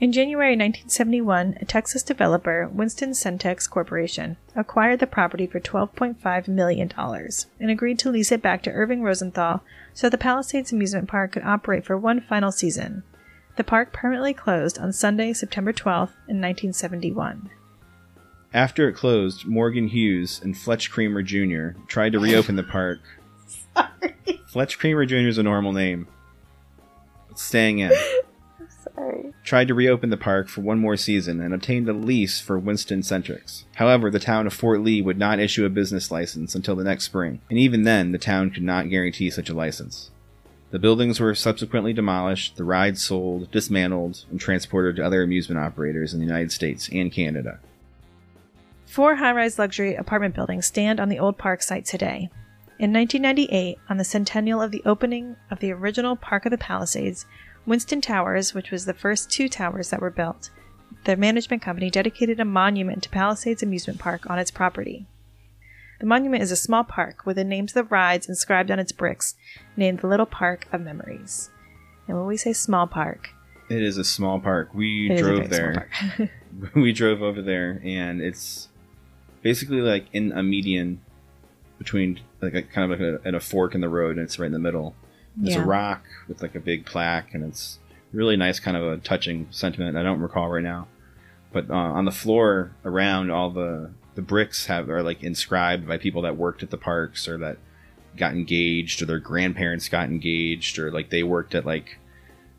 In 0.00 0.12
January 0.12 0.52
1971, 0.52 1.58
a 1.60 1.66
Texas 1.66 2.02
developer, 2.02 2.70
Winston 2.72 3.10
Centex 3.10 3.68
Corporation, 3.68 4.38
acquired 4.56 5.00
the 5.00 5.06
property 5.06 5.46
for 5.46 5.60
$12.5 5.60 6.48
million 6.48 6.90
and 6.96 7.70
agreed 7.70 7.98
to 7.98 8.10
lease 8.10 8.32
it 8.32 8.40
back 8.40 8.62
to 8.62 8.70
Irving 8.70 9.02
Rosenthal 9.02 9.62
so 9.92 10.08
the 10.08 10.16
Palisades 10.16 10.72
Amusement 10.72 11.06
Park 11.06 11.32
could 11.32 11.44
operate 11.44 11.84
for 11.84 11.98
one 11.98 12.22
final 12.22 12.50
season. 12.50 13.02
The 13.56 13.64
park 13.64 13.92
permanently 13.92 14.32
closed 14.32 14.78
on 14.78 14.94
Sunday, 14.94 15.34
September 15.34 15.74
12th, 15.74 16.16
in 16.28 16.40
1971. 16.40 17.50
After 18.54 18.86
it 18.88 18.94
closed, 18.94 19.46
Morgan 19.46 19.88
Hughes 19.88 20.40
and 20.42 20.56
Fletch 20.56 20.90
Creamer 20.90 21.22
Jr. 21.22 21.78
tried 21.86 22.12
to 22.12 22.18
reopen 22.18 22.56
the 22.56 22.62
park. 22.62 23.00
Sorry. 23.46 24.14
Fletch 24.46 24.78
Creamer 24.78 25.06
Jr. 25.06 25.28
is 25.28 25.38
a 25.38 25.42
normal 25.42 25.72
name. 25.72 26.06
It's 27.30 27.42
staying 27.42 27.78
in. 27.78 27.92
Sorry. 28.68 29.32
Tried 29.42 29.68
to 29.68 29.74
reopen 29.74 30.10
the 30.10 30.18
park 30.18 30.48
for 30.48 30.60
one 30.60 30.78
more 30.78 30.98
season 30.98 31.40
and 31.40 31.54
obtained 31.54 31.88
a 31.88 31.94
lease 31.94 32.40
for 32.40 32.58
Winston 32.58 33.00
Centex. 33.00 33.64
However, 33.76 34.10
the 34.10 34.20
town 34.20 34.46
of 34.46 34.52
Fort 34.52 34.82
Lee 34.82 35.00
would 35.00 35.18
not 35.18 35.40
issue 35.40 35.64
a 35.64 35.70
business 35.70 36.10
license 36.10 36.54
until 36.54 36.76
the 36.76 36.84
next 36.84 37.04
spring, 37.04 37.40
and 37.48 37.58
even 37.58 37.84
then, 37.84 38.12
the 38.12 38.18
town 38.18 38.50
could 38.50 38.62
not 38.62 38.90
guarantee 38.90 39.30
such 39.30 39.48
a 39.48 39.54
license. 39.54 40.10
The 40.72 40.78
buildings 40.78 41.20
were 41.20 41.34
subsequently 41.34 41.94
demolished, 41.94 42.56
the 42.56 42.64
rides 42.64 43.02
sold, 43.02 43.50
dismantled, 43.50 44.24
and 44.30 44.38
transported 44.38 44.96
to 44.96 45.04
other 45.04 45.22
amusement 45.22 45.60
operators 45.60 46.12
in 46.12 46.20
the 46.20 46.26
United 46.26 46.52
States 46.52 46.88
and 46.92 47.10
Canada. 47.10 47.60
Four 48.92 49.14
high 49.14 49.32
rise 49.32 49.58
luxury 49.58 49.94
apartment 49.94 50.34
buildings 50.34 50.66
stand 50.66 51.00
on 51.00 51.08
the 51.08 51.18
old 51.18 51.38
park 51.38 51.62
site 51.62 51.86
today. 51.86 52.28
In 52.78 52.92
1998, 52.92 53.78
on 53.88 53.96
the 53.96 54.04
centennial 54.04 54.60
of 54.60 54.70
the 54.70 54.82
opening 54.84 55.36
of 55.50 55.60
the 55.60 55.72
original 55.72 56.14
Park 56.14 56.44
of 56.44 56.50
the 56.50 56.58
Palisades, 56.58 57.24
Winston 57.64 58.02
Towers, 58.02 58.52
which 58.52 58.70
was 58.70 58.84
the 58.84 58.92
first 58.92 59.30
two 59.30 59.48
towers 59.48 59.88
that 59.88 60.02
were 60.02 60.10
built, 60.10 60.50
the 61.06 61.16
management 61.16 61.62
company 61.62 61.88
dedicated 61.88 62.38
a 62.38 62.44
monument 62.44 63.02
to 63.04 63.08
Palisades 63.08 63.62
Amusement 63.62 63.98
Park 63.98 64.28
on 64.28 64.38
its 64.38 64.50
property. 64.50 65.06
The 65.98 66.04
monument 66.04 66.42
is 66.42 66.52
a 66.52 66.54
small 66.56 66.84
park 66.84 67.24
with 67.24 67.36
the 67.36 67.44
names 67.44 67.74
of 67.74 67.88
the 67.88 67.94
rides 67.94 68.28
inscribed 68.28 68.70
on 68.70 68.78
its 68.78 68.92
bricks, 68.92 69.36
named 69.74 70.00
the 70.00 70.06
Little 70.06 70.26
Park 70.26 70.68
of 70.70 70.82
Memories. 70.82 71.48
And 72.06 72.18
when 72.18 72.26
we 72.26 72.36
say 72.36 72.52
small 72.52 72.86
park, 72.86 73.30
It 73.70 73.82
is 73.82 73.96
a 73.96 74.04
small 74.04 74.38
park. 74.38 74.74
We 74.74 75.10
it 75.10 75.14
is 75.14 75.20
a 75.20 75.24
drove 75.24 75.48
there. 75.48 75.88
park. 76.18 76.30
we 76.74 76.92
drove 76.92 77.22
over 77.22 77.40
there, 77.40 77.80
and 77.82 78.20
it's 78.20 78.68
basically 79.42 79.80
like 79.80 80.06
in 80.12 80.32
a 80.32 80.42
median 80.42 81.00
between 81.78 82.20
like 82.40 82.54
a 82.54 82.62
kind 82.62 82.90
of 82.92 82.98
like 83.00 83.08
a, 83.24 83.26
at 83.28 83.34
a 83.34 83.40
fork 83.40 83.74
in 83.74 83.80
the 83.80 83.88
road, 83.88 84.16
and 84.16 84.24
it's 84.24 84.38
right 84.38 84.46
in 84.46 84.52
the 84.52 84.58
middle. 84.58 84.94
There's 85.36 85.56
Yeah. 85.56 85.62
a 85.62 85.66
rock 85.66 86.04
with 86.28 86.42
like 86.42 86.54
a 86.54 86.60
big 86.60 86.84
plaque, 86.86 87.34
and 87.34 87.44
it's 87.44 87.78
really 88.12 88.36
nice, 88.36 88.60
kind 88.60 88.76
of 88.76 88.84
a 88.84 88.98
touching 88.98 89.46
sentiment. 89.50 89.96
I 89.96 90.02
don't 90.02 90.20
recall 90.20 90.48
right 90.48 90.62
now, 90.62 90.86
but 91.52 91.70
uh, 91.70 91.74
on 91.74 92.04
the 92.04 92.10
floor 92.12 92.72
around 92.84 93.30
all 93.30 93.50
the 93.50 93.90
the 94.14 94.22
bricks 94.22 94.66
have 94.66 94.90
are 94.90 95.02
like 95.02 95.22
inscribed 95.22 95.88
by 95.88 95.96
people 95.96 96.20
that 96.22 96.36
worked 96.36 96.62
at 96.62 96.70
the 96.70 96.76
parks 96.76 97.26
or 97.26 97.38
that 97.38 97.56
got 98.14 98.34
engaged 98.34 99.00
or 99.00 99.06
their 99.06 99.18
grandparents 99.18 99.88
got 99.88 100.10
engaged 100.10 100.78
or 100.78 100.90
like 100.90 101.08
they 101.08 101.22
worked 101.22 101.54
at 101.54 101.64
like 101.64 101.96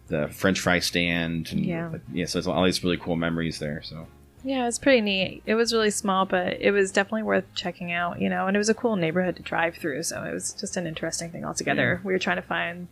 the 0.08 0.28
French 0.30 0.60
fry 0.60 0.80
stand. 0.80 1.50
And, 1.52 1.64
Yeah. 1.64 1.90
like, 1.90 2.02
yeah. 2.12 2.26
So 2.26 2.40
it's 2.40 2.48
all 2.48 2.64
these 2.66 2.84
really 2.84 2.98
cool 2.98 3.16
memories 3.16 3.60
there. 3.60 3.84
So 3.84 4.08
Yeah, 4.44 4.64
it 4.64 4.66
was 4.66 4.80
pretty 4.80 5.02
neat. 5.02 5.42
It 5.46 5.56
was 5.56 5.72
really 5.72 5.90
small, 5.90 6.26
but 6.26 6.60
it 6.60 6.72
was 6.72 6.92
definitely 6.92 7.24
worth 7.24 7.46
checking 7.56 7.92
out, 7.94 8.20
you 8.22 8.30
know, 8.30 8.48
and 8.48 8.58
it 8.58 8.60
was 8.60 8.70
a 8.70 8.74
cool 8.74 8.98
neighborhood 8.98 9.38
to 9.38 9.42
drive 9.42 9.76
through, 9.76 10.04
so 10.04 10.22
it 10.24 10.34
was 10.34 10.54
just 10.54 10.76
an 10.76 10.86
interesting 10.86 11.30
thing 11.32 11.46
altogether. 11.46 12.02
We 12.04 12.12
were 12.12 12.20
trying 12.20 12.36
to 12.36 12.42
find 12.42 12.90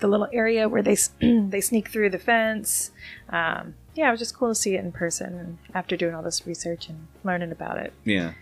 the 0.00 0.08
little 0.08 0.28
area 0.32 0.68
where 0.68 0.82
they 0.82 0.96
they 1.20 1.60
sneak 1.60 1.88
through 1.88 2.10
the 2.10 2.18
fence. 2.18 2.90
Um, 3.30 3.74
yeah, 3.94 4.08
it 4.08 4.10
was 4.10 4.20
just 4.20 4.36
cool 4.36 4.50
to 4.50 4.54
see 4.54 4.74
it 4.76 4.84
in 4.84 4.92
person 4.92 5.58
after 5.74 5.96
doing 5.96 6.14
all 6.14 6.22
this 6.22 6.46
research 6.46 6.88
and 6.88 7.06
learning 7.24 7.52
about 7.52 7.78
it. 7.78 7.92
yeah. 8.04 8.32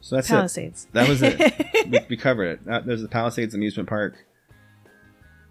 So 0.00 0.16
that's 0.16 0.28
it. 0.28 0.32
Palisades. 0.32 0.88
That 0.92 1.08
was 1.08 1.22
it. 1.22 1.88
we, 1.88 2.00
we 2.10 2.16
covered 2.16 2.46
it. 2.46 2.64
That, 2.64 2.86
there's 2.86 3.02
the 3.02 3.08
Palisades 3.08 3.54
amusement 3.54 3.88
park. 3.88 4.16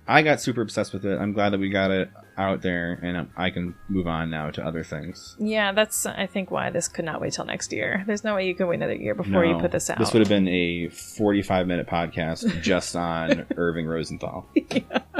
I 0.07 0.23
got 0.23 0.41
super 0.41 0.61
obsessed 0.61 0.93
with 0.93 1.05
it. 1.05 1.19
I'm 1.19 1.33
glad 1.33 1.51
that 1.51 1.59
we 1.59 1.69
got 1.69 1.91
it 1.91 2.09
out 2.37 2.61
there, 2.61 2.99
and 3.03 3.29
I 3.37 3.49
can 3.49 3.75
move 3.87 4.07
on 4.07 4.29
now 4.29 4.49
to 4.51 4.65
other 4.65 4.83
things. 4.83 5.35
Yeah, 5.39 5.71
that's 5.71 6.05
I 6.05 6.25
think 6.25 6.51
why 6.51 6.69
this 6.69 6.87
could 6.87 7.05
not 7.05 7.21
wait 7.21 7.33
till 7.33 7.45
next 7.45 7.71
year. 7.71 8.03
There's 8.07 8.23
no 8.23 8.35
way 8.35 8.47
you 8.47 8.55
can 8.55 8.67
wait 8.67 8.75
another 8.75 8.95
year 8.95 9.15
before 9.15 9.45
you 9.45 9.57
put 9.57 9.71
this 9.71 9.89
out. 9.89 9.99
This 9.99 10.11
would 10.13 10.19
have 10.19 10.29
been 10.29 10.47
a 10.47 10.89
45 10.89 11.67
minute 11.67 11.87
podcast 11.87 12.61
just 12.61 12.95
on 12.95 13.45
Irving 13.57 13.85
Rosenthal. 13.85 14.47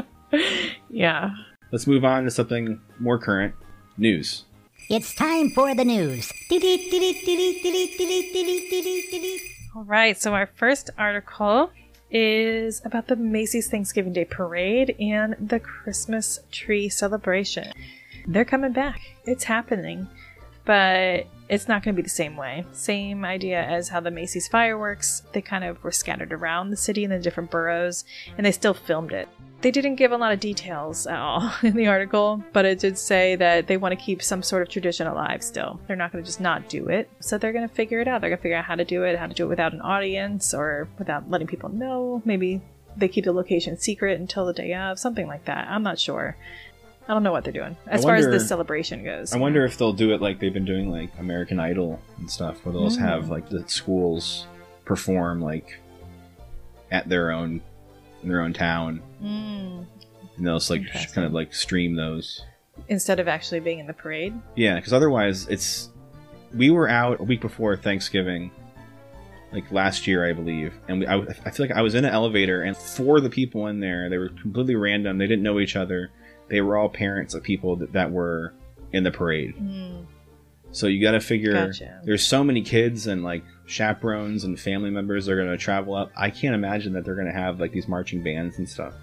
yeah. 0.90 1.32
Let's 1.72 1.88
move 1.88 2.04
on 2.04 2.24
to 2.26 2.32
something 2.32 2.82
more 3.00 3.18
current 3.18 3.56
news. 3.98 4.46
It's 4.90 5.16
time 5.16 5.52
for 5.52 5.74
the 5.74 5.86
news. 5.86 6.32
All 9.74 9.84
right, 9.86 10.22
so 10.22 10.34
our 10.34 10.48
first 10.48 10.90
article 10.98 11.72
is 12.12 12.82
about 12.86 13.08
the 13.08 13.16
Macy's 13.16 13.70
Thanksgiving 13.70 14.14
Day 14.14 14.26
Parade 14.26 14.96
and 15.00 15.36
the 15.40 15.60
Christmas 15.60 16.40
tree 16.52 16.90
celebration. 16.90 17.72
They're 18.28 18.46
coming 18.46 18.74
back. 18.74 19.02
It's 19.26 19.46
happening, 19.46 20.08
but 20.66 21.26
it's 21.50 21.68
not 21.68 21.84
going 21.84 21.96
to 21.96 22.02
be 22.02 22.04
the 22.04 22.10
same 22.10 22.38
way. 22.38 22.66
Same 22.72 23.26
idea 23.26 23.64
as 23.64 23.90
how 23.90 24.00
the 24.00 24.12
Macy's 24.12 24.48
fireworks, 24.48 25.24
they 25.34 25.42
kind 25.42 25.64
of 25.64 25.84
were 25.84 25.92
scattered 25.92 26.34
around 26.34 26.70
the 26.70 26.78
city 26.78 27.04
in 27.04 27.10
the 27.10 27.20
different 27.20 27.52
boroughs, 27.52 28.06
and 28.38 28.46
they 28.46 28.52
still 28.52 28.74
filmed 28.74 29.12
it. 29.12 29.28
They 29.62 29.70
didn't 29.72 29.96
give 29.96 30.12
a 30.12 30.18
lot 30.18 30.32
of 30.34 30.40
details 30.40 31.06
at 31.06 31.20
all 31.20 31.52
in 31.64 31.76
the 31.76 31.88
article, 31.88 32.44
but 32.52 32.66
it 32.66 32.80
did 32.80 32.98
say 32.98 33.36
that 33.36 33.68
they 33.68 33.78
want 33.78 33.92
to 33.92 33.96
keep 34.06 34.24
some 34.24 34.42
sort 34.42 34.64
of 34.64 34.70
tradition 34.70 35.06
alive 35.08 35.44
still. 35.44 35.80
They're 35.88 35.96
not 35.96 36.12
going 36.12 36.24
to 36.24 36.28
just 36.28 36.42
not 36.42 36.68
do 36.68 36.88
it. 36.88 37.10
So 37.20 37.38
they're 37.38 37.54
going 37.54 37.68
to 37.68 37.74
figure 37.74 38.00
it 38.00 38.08
out. 38.08 38.22
They're 38.22 38.32
going 38.32 38.40
to 38.40 38.42
figure 38.42 38.58
out 38.58 38.66
how 38.66 38.76
to 38.76 38.86
do 38.86 39.04
it, 39.04 39.20
how 39.20 39.28
to 39.28 39.34
do 39.36 39.46
it 39.46 39.50
without 39.50 39.74
an 39.74 39.82
audience 39.82 40.54
or 40.54 40.88
without 40.98 41.30
letting 41.30 41.48
people 41.48 41.70
know. 41.70 42.22
Maybe 42.26 42.62
they 42.98 43.08
keep 43.08 43.26
the 43.26 43.32
location 43.34 43.78
secret 43.78 44.20
until 44.20 44.46
the 44.46 44.54
day 44.54 44.74
of, 44.74 44.98
something 44.98 45.28
like 45.28 45.46
that. 45.46 45.68
I'm 45.70 45.84
not 45.84 46.00
sure. 46.00 46.36
I 47.08 47.14
don't 47.14 47.24
know 47.24 47.32
what 47.32 47.44
they're 47.44 47.54
doing 47.54 47.78
as 47.88 48.02
I 48.02 48.04
far 48.08 48.16
as 48.16 48.26
wonder- 48.26 48.38
this 48.40 48.48
celebration 48.48 49.04
goes. 49.04 49.34
I 49.34 49.38
wonder 49.38 49.64
if 49.66 49.78
they'll 49.78 49.94
do 49.94 50.14
it 50.14 50.22
like 50.22 50.40
they've 50.40 50.54
been 50.54 50.66
doing 50.66 50.90
like 50.92 51.10
American 51.20 51.60
Idol 51.60 52.00
and 52.18 52.30
stuff, 52.30 52.66
where 52.66 52.74
they'll 52.74 52.86
just 52.88 53.00
Mm. 53.00 53.04
have 53.08 53.30
like 53.30 53.50
the 53.50 53.68
schools 53.68 54.46
perform 54.86 55.42
like 55.42 55.80
at 56.92 57.08
their 57.10 57.32
own 57.32 57.62
in 58.24 58.30
their 58.30 58.42
own 58.42 58.54
town, 58.54 59.02
Mm. 59.24 59.86
and 60.38 60.48
they'll 60.48 60.58
just 60.58 60.70
like 60.70 60.82
Interesting. 60.82 61.14
kind 61.14 61.26
of 61.28 61.34
like 61.34 61.54
stream 61.54 61.96
those. 61.96 62.44
Instead 62.88 63.20
of 63.20 63.28
actually 63.28 63.60
being 63.60 63.80
in 63.80 63.88
the 63.88 63.94
parade. 63.94 64.34
Yeah, 64.56 64.76
because 64.76 64.94
otherwise 64.94 65.48
it's. 65.48 65.90
We 66.54 66.70
were 66.70 66.90
out 66.90 67.20
a 67.22 67.24
week 67.24 67.40
before 67.40 67.78
Thanksgiving, 67.78 68.52
like 69.54 69.72
last 69.72 70.06
year, 70.08 70.28
I 70.30 70.34
believe, 70.34 70.74
and 70.90 71.00
we, 71.00 71.08
I, 71.08 71.16
I 71.46 71.52
feel 71.52 71.66
like 71.68 71.76
I 71.76 71.82
was 71.82 71.96
in 71.96 72.04
an 72.04 72.14
elevator, 72.14 72.62
and 72.64 72.76
four 72.76 73.18
of 73.18 73.24
the 73.24 73.30
people 73.30 73.68
in 73.68 73.80
there, 73.80 74.10
they 74.10 74.18
were 74.18 74.30
completely 74.30 74.76
random. 74.76 75.18
They 75.18 75.28
didn't 75.28 75.44
know 75.44 75.60
each 75.60 75.76
other. 75.78 76.10
They 76.50 76.60
were 76.62 76.76
all 76.78 76.90
parents 76.90 77.34
of 77.34 77.44
people 77.44 77.78
that, 77.78 77.94
that 77.94 78.12
were 78.12 78.54
in 78.92 79.04
the 79.04 79.12
parade. 79.12 79.56
Mm. 79.56 80.06
So 80.72 80.88
you 80.88 81.02
got 81.02 81.12
to 81.12 81.20
figure. 81.20 81.54
Gotcha. 81.54 82.02
There's 82.04 82.26
so 82.26 82.44
many 82.44 82.62
kids 82.62 83.08
and 83.08 83.24
like 83.24 83.44
chaperones 83.66 84.44
and 84.44 84.60
family 84.60 84.90
members 84.90 85.26
that 85.26 85.34
are 85.34 85.36
going 85.38 85.50
to 85.50 85.58
travel 85.58 85.94
up. 85.96 86.12
I 86.16 86.30
can't 86.30 86.56
imagine 86.56 86.94
that 86.94 87.04
they're 87.06 87.16
going 87.16 87.28
to 87.28 87.34
have 87.34 87.60
like 87.60 87.72
these 87.72 87.88
marching 87.88 88.24
bands 88.24 88.58
and 88.58 88.68
stuff. 88.68 88.94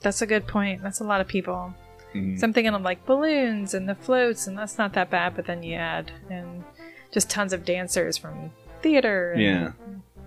That's 0.00 0.22
a 0.22 0.26
good 0.26 0.46
point. 0.46 0.82
That's 0.82 1.00
a 1.00 1.04
lot 1.04 1.20
of 1.20 1.26
people. 1.28 1.74
Mhm. 2.14 2.38
So 2.38 2.46
I'm 2.46 2.52
thinking 2.52 2.74
of 2.74 2.82
like 2.82 3.04
balloons 3.06 3.74
and 3.74 3.88
the 3.88 3.94
floats, 3.94 4.46
and 4.46 4.56
that's 4.56 4.78
not 4.78 4.92
that 4.94 5.10
bad. 5.10 5.34
But 5.34 5.46
then 5.46 5.62
you 5.62 5.74
add 5.76 6.10
and 6.30 6.64
just 7.12 7.28
tons 7.30 7.52
of 7.52 7.64
dancers 7.64 8.16
from 8.16 8.50
theater 8.82 9.32
and 9.32 9.42
Yeah, 9.42 9.72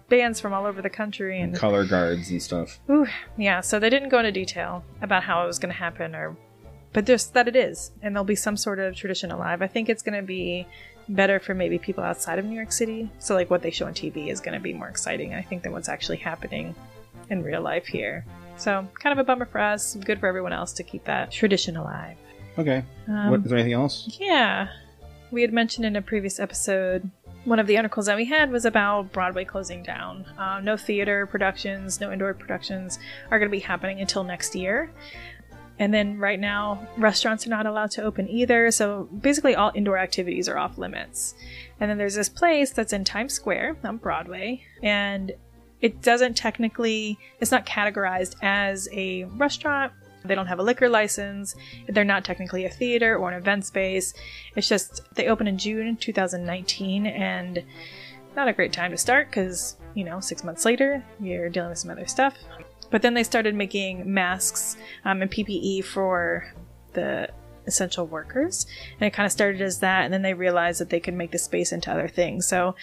bands 0.09 0.39
from 0.39 0.51
all 0.53 0.65
over 0.65 0.81
the 0.81 0.89
country. 0.89 1.39
And 1.39 1.55
color 1.55 1.85
guards 1.85 2.29
and 2.31 2.41
stuff. 2.41 2.79
Ooh, 2.89 3.07
yeah, 3.37 3.61
so 3.61 3.79
they 3.79 3.89
didn't 3.89 4.09
go 4.09 4.19
into 4.19 4.31
detail 4.31 4.83
about 5.01 5.23
how 5.23 5.43
it 5.43 5.47
was 5.47 5.57
going 5.57 5.71
to 5.71 5.77
happen, 5.79 6.15
or 6.15 6.35
but 6.93 7.05
just 7.05 7.33
that 7.33 7.47
it 7.47 7.55
is, 7.55 7.91
and 8.01 8.15
there'll 8.15 8.25
be 8.25 8.35
some 8.35 8.57
sort 8.57 8.79
of 8.79 8.95
tradition 8.95 9.31
alive. 9.31 9.61
I 9.61 9.67
think 9.67 9.89
it's 9.89 10.03
going 10.03 10.19
to 10.19 10.25
be 10.25 10.67
better 11.09 11.39
for 11.39 11.53
maybe 11.53 11.77
people 11.77 12.03
outside 12.03 12.39
of 12.39 12.45
New 12.45 12.55
York 12.55 12.71
City. 12.71 13.09
So 13.19 13.35
like 13.35 13.49
what 13.49 13.61
they 13.61 13.71
show 13.71 13.85
on 13.85 13.93
TV 13.93 14.29
is 14.29 14.39
going 14.39 14.53
to 14.53 14.59
be 14.59 14.73
more 14.73 14.87
exciting, 14.87 15.33
I 15.33 15.41
think, 15.41 15.63
than 15.63 15.71
what's 15.71 15.89
actually 15.89 16.17
happening 16.17 16.75
in 17.29 17.43
real 17.43 17.61
life 17.61 17.85
here. 17.85 18.25
So 18.57 18.87
kind 18.95 19.17
of 19.17 19.19
a 19.19 19.23
bummer 19.23 19.45
for 19.45 19.59
us, 19.59 19.95
good 19.95 20.19
for 20.19 20.27
everyone 20.27 20.53
else 20.53 20.73
to 20.73 20.83
keep 20.83 21.05
that 21.05 21.31
tradition 21.31 21.77
alive. 21.77 22.17
Okay. 22.57 22.83
Um, 23.07 23.31
what, 23.31 23.39
is 23.41 23.49
there 23.49 23.57
anything 23.57 23.73
else? 23.73 24.17
yeah. 24.19 24.67
We 25.31 25.41
had 25.41 25.53
mentioned 25.53 25.85
in 25.85 25.95
a 25.95 26.01
previous 26.01 26.41
episode, 26.41 27.09
one 27.45 27.57
of 27.57 27.65
the 27.65 27.77
articles 27.77 28.05
that 28.07 28.17
we 28.17 28.25
had 28.25 28.51
was 28.51 28.65
about 28.65 29.13
Broadway 29.13 29.45
closing 29.45 29.81
down. 29.81 30.25
Uh, 30.37 30.59
no 30.61 30.75
theater 30.75 31.25
productions, 31.25 32.01
no 32.01 32.11
indoor 32.11 32.33
productions 32.33 32.99
are 33.31 33.39
going 33.39 33.49
to 33.49 33.51
be 33.51 33.61
happening 33.61 34.01
until 34.01 34.25
next 34.25 34.55
year. 34.55 34.91
And 35.81 35.91
then 35.91 36.19
right 36.19 36.39
now, 36.39 36.87
restaurants 36.95 37.47
are 37.47 37.49
not 37.49 37.65
allowed 37.65 37.89
to 37.91 38.03
open 38.03 38.29
either. 38.29 38.69
So 38.69 39.09
basically, 39.19 39.55
all 39.55 39.71
indoor 39.73 39.97
activities 39.97 40.47
are 40.47 40.55
off 40.55 40.77
limits. 40.77 41.33
And 41.79 41.89
then 41.89 41.97
there's 41.97 42.13
this 42.13 42.29
place 42.29 42.69
that's 42.69 42.93
in 42.93 43.03
Times 43.03 43.33
Square 43.33 43.77
on 43.83 43.97
Broadway. 43.97 44.63
And 44.83 45.31
it 45.81 46.03
doesn't 46.03 46.37
technically, 46.37 47.17
it's 47.39 47.49
not 47.49 47.65
categorized 47.65 48.35
as 48.43 48.89
a 48.91 49.23
restaurant. 49.23 49.91
They 50.23 50.35
don't 50.35 50.45
have 50.45 50.59
a 50.59 50.63
liquor 50.63 50.87
license. 50.87 51.55
They're 51.87 52.03
not 52.03 52.23
technically 52.23 52.65
a 52.65 52.69
theater 52.69 53.17
or 53.17 53.31
an 53.31 53.39
event 53.39 53.65
space. 53.65 54.13
It's 54.55 54.69
just 54.69 55.01
they 55.15 55.29
opened 55.29 55.49
in 55.49 55.57
June 55.57 55.97
2019 55.97 57.07
and 57.07 57.63
not 58.35 58.47
a 58.47 58.53
great 58.53 58.71
time 58.71 58.91
to 58.91 58.97
start 58.97 59.31
because, 59.31 59.77
you 59.95 60.03
know, 60.03 60.19
six 60.19 60.43
months 60.43 60.63
later, 60.63 61.03
you're 61.19 61.49
dealing 61.49 61.71
with 61.71 61.79
some 61.79 61.89
other 61.89 62.05
stuff. 62.05 62.35
But 62.91 63.01
then 63.01 63.13
they 63.13 63.23
started 63.23 63.55
making 63.55 64.11
masks 64.11 64.77
um, 65.05 65.21
and 65.21 65.31
PPE 65.31 65.85
for 65.85 66.53
the 66.93 67.29
essential 67.65 68.05
workers. 68.05 68.65
And 68.99 69.07
it 69.07 69.11
kind 69.11 69.25
of 69.25 69.31
started 69.31 69.61
as 69.61 69.79
that. 69.79 70.03
And 70.03 70.13
then 70.13 70.21
they 70.21 70.33
realized 70.33 70.81
that 70.81 70.89
they 70.89 70.99
could 70.99 71.13
make 71.13 71.31
the 71.31 71.37
space 71.37 71.71
into 71.71 71.91
other 71.91 72.07
things. 72.07 72.47
So 72.47 72.75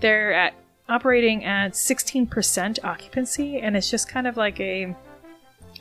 they're 0.00 0.32
at 0.32 0.54
operating 0.88 1.44
at 1.44 1.72
16% 1.72 2.84
occupancy. 2.84 3.58
And 3.58 3.76
it's 3.76 3.90
just 3.90 4.08
kind 4.08 4.26
of 4.26 4.36
like 4.36 4.58
a 4.60 4.96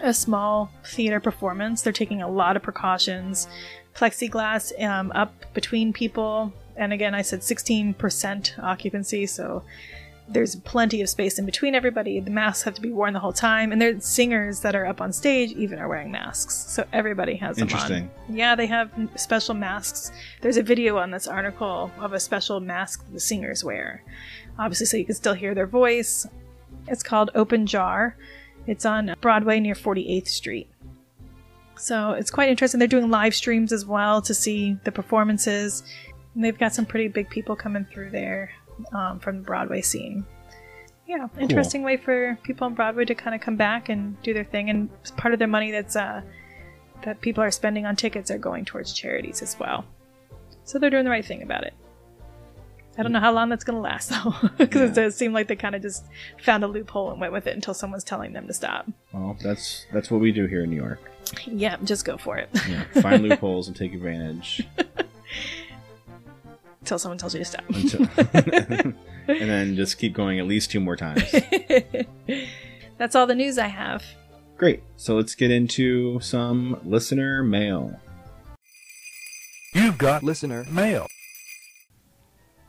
a 0.01 0.13
small 0.13 0.71
theater 0.85 1.19
performance. 1.19 1.81
They're 1.81 1.91
taking 1.91 2.21
a 2.21 2.29
lot 2.29 2.55
of 2.55 2.63
precautions, 2.63 3.49
plexiglass 3.93 4.81
um, 4.81 5.11
up 5.13 5.53
between 5.53 5.91
people, 5.91 6.53
and 6.79 6.93
again, 6.93 7.13
I 7.13 7.21
said 7.21 7.41
16% 7.41 8.63
occupancy, 8.63 9.25
so 9.25 9.63
there's 10.31 10.55
plenty 10.57 11.01
of 11.01 11.09
space 11.09 11.39
in 11.39 11.45
between 11.45 11.73
everybody. 11.73 12.19
The 12.19 12.29
masks 12.29 12.63
have 12.63 12.75
to 12.75 12.81
be 12.81 12.91
worn 12.91 13.13
the 13.13 13.19
whole 13.19 13.33
time, 13.33 13.71
and 13.71 13.81
there's 13.81 14.05
singers 14.05 14.61
that 14.61 14.75
are 14.75 14.85
up 14.85 15.01
on 15.01 15.11
stage 15.11 15.51
even 15.53 15.79
are 15.79 15.87
wearing 15.87 16.11
masks, 16.11 16.55
so 16.55 16.85
everybody 16.93 17.35
has 17.35 17.57
them 17.57 17.63
Interesting. 17.63 18.11
on. 18.29 18.35
Yeah, 18.35 18.55
they 18.55 18.67
have 18.67 18.91
special 19.15 19.55
masks. 19.55 20.11
There's 20.41 20.57
a 20.57 20.63
video 20.63 20.97
on 20.97 21.11
this 21.11 21.27
article 21.27 21.91
of 21.99 22.13
a 22.13 22.19
special 22.19 22.59
mask 22.59 23.03
the 23.11 23.19
singers 23.19 23.63
wear, 23.63 24.03
obviously, 24.59 24.85
so 24.85 24.97
you 24.97 25.05
can 25.05 25.15
still 25.15 25.33
hear 25.33 25.55
their 25.55 25.67
voice. 25.67 26.27
It's 26.87 27.03
called 27.03 27.31
Open 27.33 27.65
Jar. 27.65 28.15
It's 28.67 28.85
on 28.85 29.15
Broadway 29.21 29.59
near 29.59 29.73
48th 29.73 30.27
Street. 30.27 30.69
So 31.75 32.11
it's 32.11 32.29
quite 32.29 32.49
interesting. 32.49 32.77
They're 32.77 32.87
doing 32.87 33.09
live 33.09 33.33
streams 33.33 33.71
as 33.71 33.85
well 33.85 34.21
to 34.23 34.33
see 34.33 34.77
the 34.83 34.91
performances. 34.91 35.81
And 36.35 36.43
they've 36.43 36.57
got 36.57 36.75
some 36.75 36.85
pretty 36.85 37.07
big 37.07 37.29
people 37.29 37.55
coming 37.55 37.85
through 37.85 38.11
there 38.11 38.51
um, 38.93 39.19
from 39.19 39.37
the 39.37 39.43
Broadway 39.43 39.81
scene. 39.81 40.25
Yeah, 41.07 41.27
interesting 41.39 41.81
way 41.83 41.97
for 41.97 42.37
people 42.43 42.65
on 42.65 42.75
Broadway 42.75 43.03
to 43.05 43.15
kind 43.15 43.33
of 43.35 43.41
come 43.41 43.55
back 43.55 43.89
and 43.89 44.21
do 44.21 44.33
their 44.33 44.43
thing. 44.43 44.69
And 44.69 44.89
part 45.17 45.33
of 45.33 45.39
their 45.39 45.47
money 45.47 45.71
that's 45.71 45.95
uh, 45.95 46.21
that 47.03 47.21
people 47.21 47.43
are 47.43 47.49
spending 47.51 47.85
on 47.85 47.95
tickets 47.95 48.29
are 48.29 48.37
going 48.37 48.63
towards 48.65 48.93
charities 48.93 49.41
as 49.41 49.57
well. 49.59 49.85
So 50.65 50.77
they're 50.77 50.91
doing 50.91 51.05
the 51.05 51.09
right 51.09 51.25
thing 51.25 51.41
about 51.41 51.63
it. 51.63 51.73
I 52.97 53.01
don't 53.01 53.11
know 53.13 53.19
how 53.21 53.31
long 53.31 53.49
that's 53.49 53.63
going 53.63 53.77
to 53.77 53.81
last 53.81 54.09
though, 54.09 54.33
because 54.57 54.81
it 54.81 54.87
Yeah. 54.97 55.03
does 55.05 55.15
seem 55.15 55.31
like 55.33 55.47
they 55.47 55.55
kind 55.55 55.73
of 55.73 55.81
just 55.81 56.05
found 56.43 56.63
a 56.63 56.67
loophole 56.67 57.11
and 57.11 57.19
went 57.21 57.31
with 57.33 57.47
it 57.47 57.55
until 57.55 57.73
someone's 57.73 58.03
telling 58.03 58.33
them 58.33 58.45
to 58.47 58.53
stop. 58.53 58.87
Well, 59.13 59.37
that's 59.41 59.85
that's 59.93 60.11
what 60.11 60.19
we 60.21 60.31
do 60.31 60.45
here 60.47 60.63
in 60.63 60.69
New 60.69 60.75
York. 60.75 60.99
Yeah, 61.45 61.77
just 61.83 62.05
go 62.05 62.17
for 62.17 62.37
it 62.37 62.49
Yeah, 62.67 62.83
find 63.01 63.23
loopholes 63.29 63.67
and 63.67 63.75
take 63.75 63.93
advantage. 63.93 64.67
until 66.89 66.97
someone 66.97 67.19
tells 67.19 67.35
you 67.35 67.39
to 67.39 67.45
stop. 67.45 67.63
Until, 67.69 68.07
and 69.27 69.49
then 69.49 69.75
just 69.75 69.99
keep 69.99 70.13
going 70.13 70.39
at 70.39 70.47
least 70.47 70.71
two 70.71 70.79
more 70.79 70.95
times. 70.95 71.23
That's 72.97 73.15
all 73.15 73.27
the 73.27 73.35
news 73.35 73.59
I 73.59 73.67
have. 73.67 74.03
Great. 74.57 74.81
So 74.97 75.15
let's 75.15 75.35
get 75.35 75.51
into 75.51 76.19
some 76.19 76.79
listener 76.83 77.43
mail. 77.43 77.99
You've 79.75 79.99
got 79.99 80.23
listener 80.23 80.65
mail. 80.71 81.05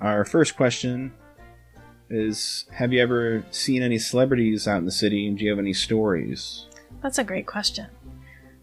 Our 0.02 0.26
first 0.26 0.54
question 0.54 1.14
is 2.10 2.66
Have 2.72 2.92
you 2.92 3.00
ever 3.00 3.46
seen 3.50 3.82
any 3.82 3.98
celebrities 3.98 4.68
out 4.68 4.78
in 4.78 4.84
the 4.84 4.92
city 4.92 5.26
and 5.26 5.38
do 5.38 5.44
you 5.44 5.50
have 5.50 5.58
any 5.58 5.72
stories? 5.72 6.66
That's 7.02 7.18
a 7.18 7.24
great 7.24 7.46
question. 7.46 7.86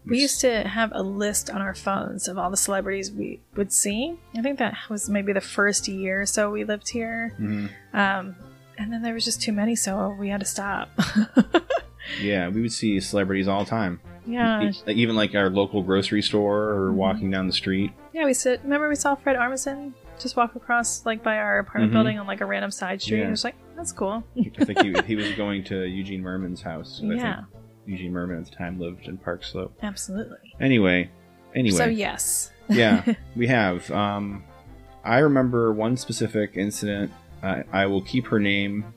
We 0.08 0.20
used 0.20 0.40
to 0.40 0.66
have 0.66 0.90
a 0.94 1.02
list 1.02 1.50
on 1.50 1.60
our 1.60 1.74
phones 1.74 2.28
of 2.28 2.38
all 2.38 2.50
the 2.50 2.56
celebrities 2.56 3.12
we 3.12 3.40
would 3.56 3.72
see. 3.72 4.16
I 4.36 4.42
think 4.42 4.58
that 4.58 4.76
was 4.88 5.08
maybe 5.10 5.32
the 5.32 5.40
first 5.40 5.86
year 5.88 6.22
or 6.22 6.26
so 6.26 6.50
we 6.50 6.64
lived 6.64 6.88
here. 6.88 7.34
Mhm. 7.38 7.70
Um, 7.92 8.36
and 8.78 8.92
then 8.92 9.02
there 9.02 9.14
was 9.14 9.24
just 9.24 9.42
too 9.42 9.52
many, 9.52 9.74
so 9.76 10.14
we 10.18 10.28
had 10.28 10.40
to 10.40 10.46
stop. 10.46 10.90
Yeah, 12.22 12.48
we 12.48 12.62
would 12.62 12.72
see 12.72 13.00
celebrities 13.00 13.48
all 13.48 13.64
the 13.64 13.68
time. 13.70 14.00
yeah, 14.26 14.70
even 14.86 15.14
like 15.14 15.34
our 15.34 15.50
local 15.50 15.82
grocery 15.82 16.22
store 16.22 16.70
or 16.70 16.90
Mhm. 16.90 16.94
walking 16.94 17.30
down 17.30 17.46
the 17.46 17.52
street. 17.52 17.92
yeah. 18.14 18.24
We 18.24 18.32
sit. 18.34 18.60
Remember, 18.64 18.88
we 18.88 18.94
saw 18.94 19.14
Fred 19.14 19.36
Armisen 19.36 19.92
just 20.18 20.34
walk 20.34 20.56
across 20.56 21.04
like 21.04 21.22
by 21.22 21.36
our 21.36 21.58
apartment 21.58 21.92
Mhm. 21.92 21.96
building 21.96 22.18
on 22.18 22.26
like 22.26 22.40
a 22.40 22.46
random 22.46 22.70
side 22.70 23.02
street. 23.02 23.18
Yeah. 23.18 23.22
And 23.24 23.28
it 23.28 23.32
was 23.32 23.44
like, 23.44 23.56
that's 23.76 23.92
cool. 23.92 24.24
I 24.38 24.64
think 24.64 24.80
he, 24.80 24.94
he 25.06 25.16
was 25.16 25.30
going 25.32 25.64
to 25.64 25.84
Eugene 25.86 26.22
Mirman's 26.22 26.62
house. 26.62 27.00
Yeah, 27.04 27.42
Eugene 27.88 28.12
Mirman 28.12 28.38
at 28.38 28.44
the 28.44 28.54
time 28.54 28.78
lived 28.78 29.08
in 29.08 29.16
Park 29.18 29.42
Slope. 29.44 29.76
absolutely. 29.82 30.54
Anyway, 30.60 31.10
anyway. 31.54 31.76
So 31.76 31.84
yes, 31.86 32.52
yeah, 32.68 33.02
we 33.34 33.46
have. 33.46 33.90
Um, 33.90 34.44
I 35.04 35.18
remember 35.18 35.72
one 35.72 35.96
specific 35.96 36.52
incident. 36.56 37.10
I, 37.42 37.64
I 37.72 37.86
will 37.86 38.02
keep 38.02 38.26
her 38.26 38.38
name 38.38 38.92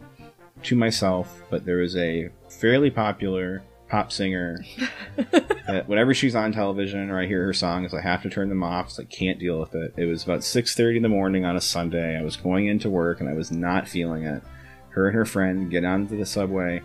to 0.64 0.76
myself, 0.76 1.42
but 1.50 1.66
there 1.66 1.78
was 1.78 1.96
a 1.96 2.30
fairly 2.50 2.92
popular 2.92 3.64
pop 3.88 4.12
singer 4.12 4.64
that 5.18 5.86
whenever 5.88 6.14
she's 6.14 6.34
on 6.36 6.52
television 6.52 7.10
or 7.10 7.20
I 7.20 7.26
hear 7.28 7.46
her 7.46 7.54
songs, 7.54 7.94
I 7.94 8.02
have 8.02 8.22
to 8.24 8.30
turn 8.30 8.50
them 8.50 8.64
off. 8.64 8.88
'cause 8.88 9.00
I 9.00 9.04
can't 9.06 9.40
deal 9.40 9.60
with 9.60 9.74
it. 9.76 9.94
It 9.98 10.06
was 10.06 10.24
about 10.24 10.44
six 10.44 10.76
thirty 10.76 10.98
in 10.98 11.04
the 11.04 11.10
morning 11.10 11.46
on 11.46 11.56
a 11.56 11.62
Sunday. 11.62 12.18
I 12.18 12.22
was 12.24 12.36
going 12.36 12.68
into 12.68 12.90
work 12.90 13.20
and 13.22 13.30
I 13.30 13.34
was 13.34 13.52
not 13.52 13.88
feeling 13.88 14.24
it. 14.24 14.44
Her 14.90 15.08
and 15.08 15.16
her 15.16 15.26
friend 15.26 15.70
get 15.72 15.86
onto 15.86 16.18
the 16.18 16.26
subway 16.26 16.82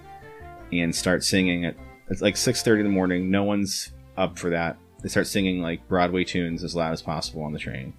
and 0.72 0.94
start 0.94 1.24
singing 1.24 1.64
it. 1.64 1.76
It's 2.08 2.22
like 2.22 2.36
six 2.36 2.62
thirty 2.62 2.80
in 2.80 2.86
the 2.86 2.92
morning. 2.92 3.30
No 3.30 3.44
one's 3.44 3.92
up 4.16 4.38
for 4.38 4.50
that. 4.50 4.78
They 5.02 5.08
start 5.08 5.26
singing 5.26 5.60
like 5.60 5.86
Broadway 5.88 6.24
tunes 6.24 6.64
as 6.64 6.74
loud 6.74 6.92
as 6.92 7.02
possible 7.02 7.42
on 7.42 7.52
the 7.52 7.58
train. 7.58 7.94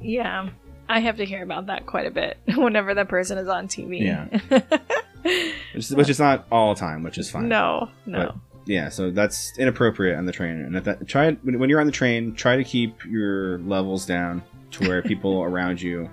yeah. 0.00 0.50
I 0.88 0.98
have 1.00 1.16
to 1.18 1.24
hear 1.24 1.42
about 1.42 1.66
that 1.66 1.86
quite 1.86 2.06
a 2.06 2.10
bit 2.10 2.36
whenever 2.56 2.92
that 2.92 3.08
person 3.08 3.38
is 3.38 3.48
on 3.48 3.66
TV. 3.66 4.00
Yeah. 4.02 4.26
Which 5.22 5.84
is, 5.84 5.94
which 5.94 6.10
is 6.10 6.18
not 6.18 6.46
all 6.50 6.74
the 6.74 6.80
time, 6.80 7.02
which 7.04 7.16
is 7.16 7.30
fine. 7.30 7.48
no, 7.48 7.88
no. 8.04 8.26
But, 8.26 8.34
yeah, 8.66 8.88
so 8.88 9.10
that's 9.10 9.56
inappropriate 9.56 10.18
on 10.18 10.26
the 10.26 10.32
train. 10.32 10.56
And 10.60 10.76
if 10.76 10.84
that, 10.84 11.06
try 11.06 11.30
when, 11.30 11.58
when 11.60 11.70
you're 11.70 11.80
on 11.80 11.86
the 11.86 11.92
train, 11.92 12.34
try 12.34 12.56
to 12.56 12.64
keep 12.64 13.04
your 13.04 13.58
levels 13.60 14.04
down 14.04 14.42
to 14.72 14.88
where 14.88 15.00
people 15.12 15.42
around 15.44 15.80
you 15.80 16.10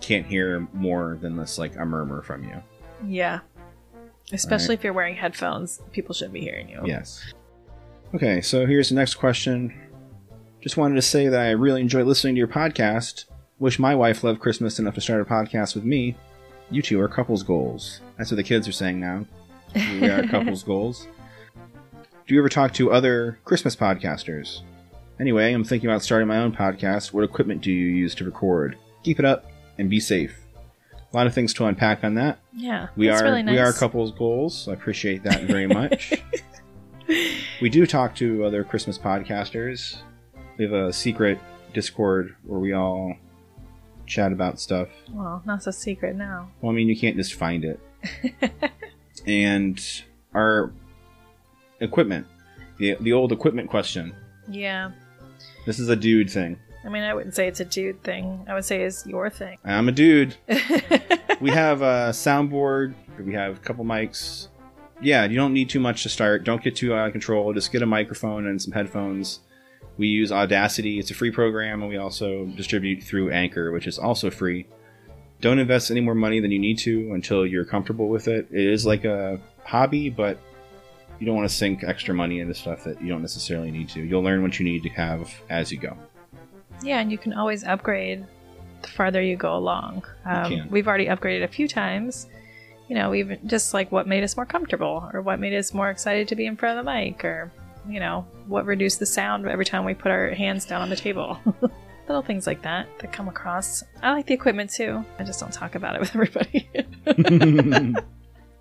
can't 0.00 0.24
hear 0.24 0.66
more 0.72 1.18
than 1.20 1.36
this 1.36 1.58
like 1.58 1.76
a 1.76 1.84
murmur 1.84 2.22
from 2.22 2.44
you. 2.44 2.62
Yeah. 3.06 3.40
Especially 4.30 4.74
if 4.74 4.84
you're 4.84 4.92
wearing 4.92 5.16
headphones, 5.16 5.80
people 5.92 6.14
shouldn't 6.14 6.34
be 6.34 6.40
hearing 6.40 6.68
you. 6.68 6.80
Yes. 6.84 7.32
Okay, 8.14 8.40
so 8.40 8.66
here's 8.66 8.90
the 8.90 8.94
next 8.94 9.14
question. 9.14 9.72
Just 10.60 10.76
wanted 10.76 10.94
to 10.94 11.02
say 11.02 11.28
that 11.28 11.40
I 11.40 11.50
really 11.50 11.80
enjoy 11.80 12.04
listening 12.04 12.34
to 12.34 12.38
your 12.38 12.48
podcast. 12.48 13.24
Wish 13.58 13.78
my 13.78 13.94
wife 13.94 14.22
loved 14.22 14.40
Christmas 14.40 14.78
enough 14.78 14.94
to 14.94 15.00
start 15.00 15.20
a 15.20 15.24
podcast 15.24 15.74
with 15.74 15.84
me. 15.84 16.16
You 16.70 16.82
two 16.82 17.00
are 17.00 17.08
couples 17.08 17.42
goals. 17.42 18.00
That's 18.16 18.30
what 18.30 18.36
the 18.36 18.42
kids 18.42 18.68
are 18.68 18.72
saying 18.72 19.00
now. 19.00 19.26
We 19.74 20.08
are 20.08 20.26
couples 20.28 20.62
goals. 20.62 21.06
Do 22.26 22.34
you 22.34 22.40
ever 22.40 22.48
talk 22.48 22.72
to 22.74 22.92
other 22.92 23.38
Christmas 23.44 23.74
podcasters? 23.74 24.62
Anyway, 25.18 25.52
I'm 25.52 25.64
thinking 25.64 25.90
about 25.90 26.02
starting 26.02 26.28
my 26.28 26.38
own 26.38 26.52
podcast. 26.52 27.12
What 27.12 27.24
equipment 27.24 27.60
do 27.60 27.70
you 27.70 27.86
use 27.86 28.14
to 28.16 28.24
record? 28.24 28.78
Keep 29.02 29.18
it 29.18 29.24
up 29.24 29.50
and 29.78 29.90
be 29.90 30.00
safe. 30.00 30.41
A 31.12 31.16
lot 31.16 31.26
of 31.26 31.34
things 31.34 31.52
to 31.54 31.66
unpack 31.66 32.04
on 32.04 32.14
that. 32.14 32.38
Yeah. 32.54 32.88
We 32.96 33.08
that's 33.08 33.20
are 33.20 33.24
really 33.24 33.42
nice. 33.42 33.52
we 33.52 33.58
are 33.58 33.68
a 33.68 33.72
couples 33.72 34.12
goals. 34.12 34.56
So 34.56 34.70
I 34.70 34.74
appreciate 34.74 35.22
that 35.24 35.42
very 35.42 35.66
much. 35.80 36.14
we 37.60 37.68
do 37.68 37.86
talk 37.86 38.14
to 38.16 38.44
other 38.44 38.64
Christmas 38.64 38.98
podcasters. 38.98 39.98
We 40.56 40.64
have 40.64 40.72
a 40.72 40.92
secret 40.92 41.38
Discord 41.74 42.34
where 42.44 42.58
we 42.58 42.72
all 42.72 43.14
chat 44.06 44.32
about 44.32 44.58
stuff. 44.58 44.88
Well, 45.10 45.42
not 45.44 45.62
so 45.62 45.70
secret 45.70 46.16
now. 46.16 46.50
Well, 46.60 46.72
I 46.72 46.74
mean, 46.74 46.88
you 46.88 46.96
can't 46.98 47.16
just 47.16 47.34
find 47.34 47.64
it. 47.64 47.80
and 49.26 49.80
our 50.34 50.72
equipment, 51.80 52.26
the 52.78 52.96
the 53.00 53.12
old 53.12 53.32
equipment 53.32 53.68
question. 53.68 54.14
Yeah. 54.48 54.92
This 55.66 55.78
is 55.78 55.88
a 55.88 55.96
dude 55.96 56.30
thing. 56.30 56.58
I 56.84 56.88
mean, 56.88 57.02
I 57.02 57.14
wouldn't 57.14 57.34
say 57.34 57.48
it's 57.48 57.60
a 57.60 57.64
dude 57.64 58.02
thing. 58.02 58.44
I 58.48 58.54
would 58.54 58.64
say 58.64 58.82
it's 58.82 59.06
your 59.06 59.30
thing. 59.30 59.58
I'm 59.64 59.88
a 59.88 59.92
dude. 59.92 60.36
we 61.40 61.50
have 61.50 61.82
a 61.82 62.10
soundboard. 62.10 62.94
We 63.18 63.34
have 63.34 63.56
a 63.56 63.60
couple 63.60 63.84
mics. 63.84 64.48
Yeah, 65.00 65.24
you 65.24 65.36
don't 65.36 65.52
need 65.52 65.68
too 65.68 65.80
much 65.80 66.02
to 66.04 66.08
start. 66.08 66.44
Don't 66.44 66.62
get 66.62 66.76
too 66.76 66.94
out 66.94 67.06
of 67.06 67.12
control. 67.12 67.52
Just 67.52 67.72
get 67.72 67.82
a 67.82 67.86
microphone 67.86 68.46
and 68.46 68.60
some 68.60 68.72
headphones. 68.72 69.40
We 69.96 70.06
use 70.06 70.32
Audacity. 70.32 70.98
It's 70.98 71.10
a 71.10 71.14
free 71.14 71.30
program, 71.30 71.82
and 71.82 71.88
we 71.88 71.96
also 71.96 72.46
distribute 72.46 73.02
through 73.02 73.30
Anchor, 73.30 73.72
which 73.72 73.86
is 73.86 73.98
also 73.98 74.30
free. 74.30 74.66
Don't 75.40 75.58
invest 75.58 75.90
any 75.90 76.00
more 76.00 76.14
money 76.14 76.40
than 76.40 76.52
you 76.52 76.58
need 76.58 76.78
to 76.78 77.12
until 77.14 77.44
you're 77.44 77.64
comfortable 77.64 78.08
with 78.08 78.28
it. 78.28 78.46
It 78.50 78.64
is 78.64 78.86
like 78.86 79.04
a 79.04 79.40
hobby, 79.64 80.08
but 80.08 80.38
you 81.18 81.26
don't 81.26 81.36
want 81.36 81.48
to 81.48 81.54
sink 81.54 81.84
extra 81.84 82.14
money 82.14 82.40
into 82.40 82.54
stuff 82.54 82.84
that 82.84 83.00
you 83.02 83.08
don't 83.08 83.22
necessarily 83.22 83.70
need 83.70 83.88
to. 83.90 84.00
You'll 84.00 84.22
learn 84.22 84.42
what 84.42 84.58
you 84.58 84.64
need 84.64 84.84
to 84.84 84.88
have 84.90 85.32
as 85.50 85.70
you 85.70 85.78
go. 85.78 85.96
Yeah, 86.82 87.00
and 87.00 87.10
you 87.10 87.18
can 87.18 87.32
always 87.32 87.64
upgrade 87.64 88.24
the 88.82 88.88
farther 88.88 89.22
you 89.22 89.36
go 89.36 89.56
along. 89.56 90.04
Um, 90.24 90.50
can. 90.50 90.70
We've 90.70 90.88
already 90.88 91.06
upgraded 91.06 91.44
a 91.44 91.48
few 91.48 91.68
times. 91.68 92.26
You 92.88 92.96
know, 92.96 93.10
we've 93.10 93.38
just 93.46 93.72
like 93.72 93.90
what 93.92 94.06
made 94.06 94.22
us 94.22 94.36
more 94.36 94.46
comfortable, 94.46 95.08
or 95.12 95.22
what 95.22 95.40
made 95.40 95.54
us 95.54 95.72
more 95.72 95.90
excited 95.90 96.28
to 96.28 96.36
be 96.36 96.46
in 96.46 96.56
front 96.56 96.78
of 96.78 96.84
the 96.84 96.90
mic, 96.90 97.24
or 97.24 97.50
you 97.88 98.00
know, 98.00 98.26
what 98.46 98.66
reduced 98.66 98.98
the 98.98 99.06
sound 99.06 99.46
every 99.46 99.64
time 99.64 99.84
we 99.84 99.94
put 99.94 100.10
our 100.10 100.30
hands 100.30 100.64
down 100.64 100.82
on 100.82 100.90
the 100.90 100.96
table. 100.96 101.38
Little 102.08 102.22
things 102.22 102.46
like 102.46 102.62
that 102.62 102.88
that 102.98 103.12
come 103.12 103.28
across. 103.28 103.84
I 104.02 104.12
like 104.12 104.26
the 104.26 104.34
equipment 104.34 104.70
too. 104.70 105.04
I 105.18 105.24
just 105.24 105.40
don't 105.40 105.52
talk 105.52 105.74
about 105.74 105.94
it 105.94 106.00
with 106.00 106.14
everybody. 106.14 106.68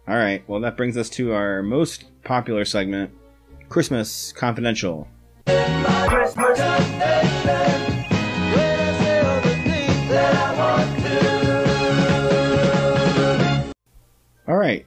All 0.08 0.15
right. 0.15 0.43
Well, 0.47 0.62
that 0.62 0.78
brings 0.78 0.97
us 0.97 1.10
to 1.12 1.34
our 1.34 1.62
most 1.62 2.06
popular 2.24 2.65
segment, 2.65 3.12
Christmas 3.69 4.32
Confidential. 4.32 5.08
All 5.47 6.08
right. 14.58 14.86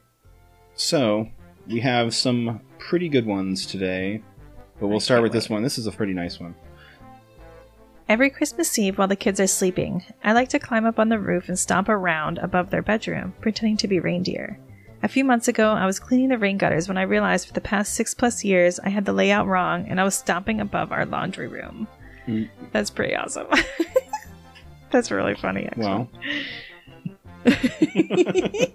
So 0.74 1.28
we 1.66 1.80
have 1.80 2.14
some 2.14 2.60
pretty 2.78 3.08
good 3.08 3.26
ones 3.26 3.66
today, 3.66 4.22
but 4.80 4.88
we'll 4.88 5.00
start 5.00 5.22
with 5.22 5.32
this 5.32 5.48
one. 5.48 5.62
This 5.62 5.78
is 5.78 5.86
a 5.86 5.92
pretty 5.92 6.12
nice 6.12 6.40
one. 6.40 6.54
Every 8.08 8.28
Christmas 8.28 8.78
Eve, 8.78 8.98
while 8.98 9.08
the 9.08 9.16
kids 9.16 9.40
are 9.40 9.46
sleeping, 9.46 10.04
I 10.22 10.34
like 10.34 10.50
to 10.50 10.58
climb 10.58 10.84
up 10.84 10.98
on 10.98 11.08
the 11.08 11.18
roof 11.18 11.48
and 11.48 11.58
stomp 11.58 11.88
around 11.88 12.36
above 12.38 12.68
their 12.68 12.82
bedroom, 12.82 13.32
pretending 13.40 13.78
to 13.78 13.88
be 13.88 13.98
reindeer. 13.98 14.58
A 15.02 15.08
few 15.08 15.24
months 15.24 15.48
ago, 15.48 15.70
I 15.70 15.86
was 15.86 15.98
cleaning 15.98 16.28
the 16.28 16.38
rain 16.38 16.58
gutters 16.58 16.88
when 16.88 16.98
I 16.98 17.02
realized 17.02 17.46
for 17.46 17.54
the 17.54 17.60
past 17.60 17.94
six 17.94 18.14
plus 18.14 18.44
years 18.44 18.78
I 18.80 18.90
had 18.90 19.04
the 19.04 19.12
layout 19.12 19.46
wrong 19.46 19.86
and 19.88 20.00
I 20.00 20.04
was 20.04 20.14
stomping 20.14 20.60
above 20.60 20.92
our 20.92 21.06
laundry 21.06 21.48
room. 21.48 21.88
Mm. 22.26 22.48
That's 22.72 22.90
pretty 22.90 23.14
awesome. 23.14 23.46
That's 24.90 25.10
really 25.10 25.34
funny, 25.34 25.66
actually. 25.66 25.84
Well, 25.84 26.08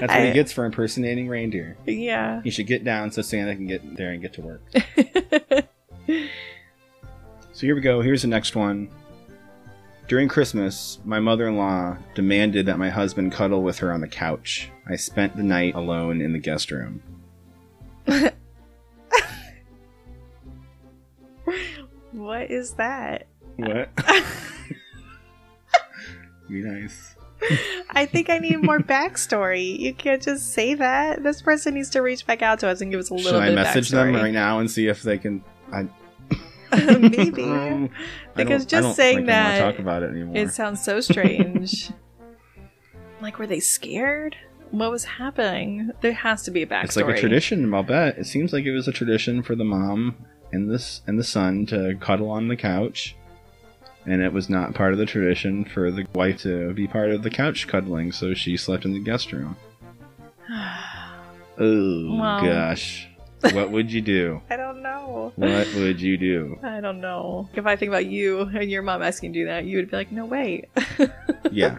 what 0.00 0.10
I- 0.10 0.26
he 0.26 0.32
gets 0.32 0.52
for 0.52 0.64
impersonating 0.64 1.28
reindeer. 1.28 1.76
yeah. 1.86 2.40
He 2.42 2.50
should 2.50 2.66
get 2.66 2.84
down 2.84 3.10
so 3.12 3.22
Santa 3.22 3.54
can 3.54 3.66
get 3.66 3.96
there 3.96 4.10
and 4.12 4.20
get 4.22 4.32
to 4.34 4.40
work. 4.42 4.62
So 7.52 7.66
here 7.66 7.74
we 7.74 7.82
go. 7.82 8.00
Here's 8.00 8.22
the 8.22 8.28
next 8.28 8.56
one. 8.56 8.88
During 10.08 10.28
Christmas, 10.28 10.98
my 11.04 11.20
mother 11.20 11.46
in 11.46 11.58
law 11.58 11.98
demanded 12.14 12.64
that 12.66 12.78
my 12.78 12.88
husband 12.88 13.32
cuddle 13.32 13.62
with 13.62 13.78
her 13.80 13.92
on 13.92 14.00
the 14.00 14.08
couch. 14.08 14.70
I 14.88 14.96
spent 14.96 15.36
the 15.36 15.42
night 15.42 15.74
alone 15.74 16.22
in 16.22 16.32
the 16.32 16.38
guest 16.38 16.70
room. 16.70 17.02
what 22.12 22.50
is 22.50 22.72
that? 22.74 23.26
What? 23.56 23.90
Be 26.48 26.62
nice. 26.62 27.14
I 27.90 28.06
think 28.06 28.30
I 28.30 28.38
need 28.38 28.62
more 28.62 28.78
backstory. 28.78 29.78
You 29.78 29.94
can't 29.94 30.22
just 30.22 30.52
say 30.52 30.74
that. 30.74 31.22
This 31.22 31.42
person 31.42 31.74
needs 31.74 31.90
to 31.90 32.02
reach 32.02 32.26
back 32.26 32.42
out 32.42 32.58
to 32.60 32.68
us 32.68 32.80
and 32.80 32.90
give 32.90 33.00
us 33.00 33.10
a 33.10 33.14
little 33.14 33.32
Should 33.32 33.42
I 33.42 33.50
message 33.54 33.88
them 33.90 34.14
right 34.14 34.32
now 34.32 34.58
and 34.60 34.70
see 34.70 34.86
if 34.88 35.02
they 35.02 35.18
can? 35.18 35.42
I, 35.72 35.86
Maybe. 36.98 37.42
Um, 37.50 37.90
Because 38.36 38.64
just 38.64 38.96
saying 38.96 39.26
that- 39.26 39.46
I 39.46 39.48
want 39.48 39.56
to 39.56 39.72
talk 39.72 39.78
about 39.80 40.02
it 40.02 40.10
anymore. 40.10 40.36
It 40.36 40.52
sounds 40.52 40.82
so 40.82 41.00
strange. 41.00 41.90
like, 43.20 43.38
were 43.38 43.46
they 43.46 43.60
scared? 43.60 44.36
What 44.70 44.90
was 44.90 45.04
happening? 45.04 45.90
There 46.00 46.12
has 46.12 46.42
to 46.44 46.50
be 46.52 46.62
a 46.62 46.66
backstory. 46.66 46.84
It's 46.84 46.96
like 46.96 47.08
a 47.08 47.18
tradition. 47.18 47.74
I'll 47.74 47.82
bet. 47.82 48.18
It 48.18 48.26
seems 48.26 48.52
like 48.52 48.64
it 48.64 48.72
was 48.72 48.86
a 48.86 48.92
tradition 48.92 49.42
for 49.42 49.56
the 49.56 49.64
mom 49.64 50.14
and 50.52 50.70
this 50.70 51.02
and 51.06 51.18
the 51.18 51.24
son 51.24 51.66
to 51.66 51.96
cuddle 52.00 52.30
on 52.30 52.46
the 52.48 52.56
couch, 52.56 53.16
and 54.06 54.22
it 54.22 54.32
was 54.32 54.48
not 54.48 54.74
part 54.74 54.92
of 54.92 54.98
the 54.98 55.06
tradition 55.06 55.64
for 55.64 55.90
the 55.90 56.06
wife 56.14 56.42
to 56.42 56.72
be 56.74 56.86
part 56.86 57.10
of 57.10 57.22
the 57.22 57.30
couch 57.30 57.66
cuddling. 57.68 58.12
So 58.12 58.34
she 58.34 58.56
slept 58.56 58.84
in 58.84 58.92
the 58.92 59.00
guest 59.00 59.32
room. 59.32 59.56
Oh 61.62 62.16
Well. 62.18 62.42
gosh, 62.42 63.06
what 63.52 63.70
would 63.70 63.92
you 63.92 64.00
do? 64.00 64.40
I 64.50 64.56
don't 64.56 64.82
know. 64.82 65.32
What 65.36 65.68
would 65.74 66.00
you 66.00 66.16
do? 66.16 66.58
I 66.62 66.80
don't 66.80 67.00
know. 67.02 67.50
If 67.54 67.66
I 67.66 67.76
think 67.76 67.90
about 67.90 68.06
you 68.06 68.40
and 68.42 68.70
your 68.70 68.80
mom 68.82 69.02
asking 69.02 69.34
you 69.34 69.44
to 69.44 69.50
do 69.50 69.52
that, 69.54 69.64
you 69.66 69.76
would 69.76 69.90
be 69.90 69.96
like, 69.96 70.10
no 70.12 70.24
way. 70.24 70.68
Yeah, 71.52 71.78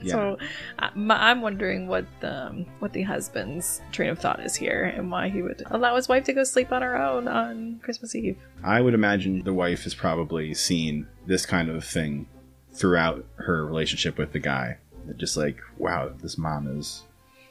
yeah. 0.00 0.12
So 0.12 0.38
I- 0.78 0.90
my- 0.94 1.30
I'm 1.30 1.40
wondering 1.42 1.88
what 1.88 2.06
the 2.20 2.46
um, 2.46 2.66
what 2.78 2.92
the 2.92 3.02
husband's 3.02 3.80
train 3.92 4.10
of 4.10 4.18
thought 4.18 4.40
is 4.44 4.54
here 4.56 4.84
and 4.84 5.10
why 5.10 5.28
he 5.28 5.42
would 5.42 5.62
allow 5.70 5.96
his 5.96 6.08
wife 6.08 6.24
to 6.24 6.32
go 6.32 6.44
sleep 6.44 6.72
on 6.72 6.82
her 6.82 6.96
own 6.96 7.26
on 7.28 7.80
Christmas 7.82 8.14
Eve. 8.14 8.38
I 8.62 8.80
would 8.80 8.94
imagine 8.94 9.42
the 9.42 9.52
wife 9.54 9.84
has 9.84 9.94
probably 9.94 10.54
seen 10.54 11.06
this 11.26 11.44
kind 11.46 11.68
of 11.70 11.84
thing 11.84 12.26
throughout 12.72 13.24
her 13.36 13.64
relationship 13.66 14.18
with 14.18 14.32
the 14.32 14.38
guy. 14.38 14.78
Just 15.16 15.36
like, 15.36 15.58
wow, 15.78 16.10
this 16.22 16.36
mom 16.38 16.68
is 16.78 17.02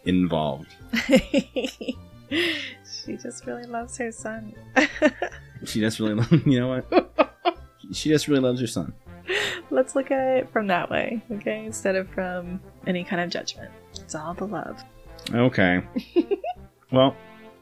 involved. 0.05 0.75
she 1.09 1.95
just 3.21 3.45
really 3.45 3.63
loves 3.65 3.97
her 3.97 4.11
son. 4.11 4.53
She 5.65 5.79
just 5.79 5.99
really, 5.99 6.23
you 6.45 6.59
know 6.59 6.67
what? 6.87 7.33
She 7.91 8.09
just 8.09 8.27
really 8.27 8.41
loves 8.41 8.61
her 8.61 8.67
son. 8.67 8.93
Let's 9.69 9.95
look 9.95 10.11
at 10.11 10.37
it 10.37 10.49
from 10.51 10.67
that 10.67 10.89
way, 10.89 11.21
okay? 11.31 11.65
Instead 11.65 11.95
of 11.95 12.09
from 12.09 12.59
any 12.85 13.03
kind 13.03 13.21
of 13.21 13.29
judgment. 13.29 13.71
It's 13.99 14.15
all 14.15 14.33
the 14.33 14.45
love. 14.45 14.83
Okay. 15.33 15.81
well, 16.91 17.15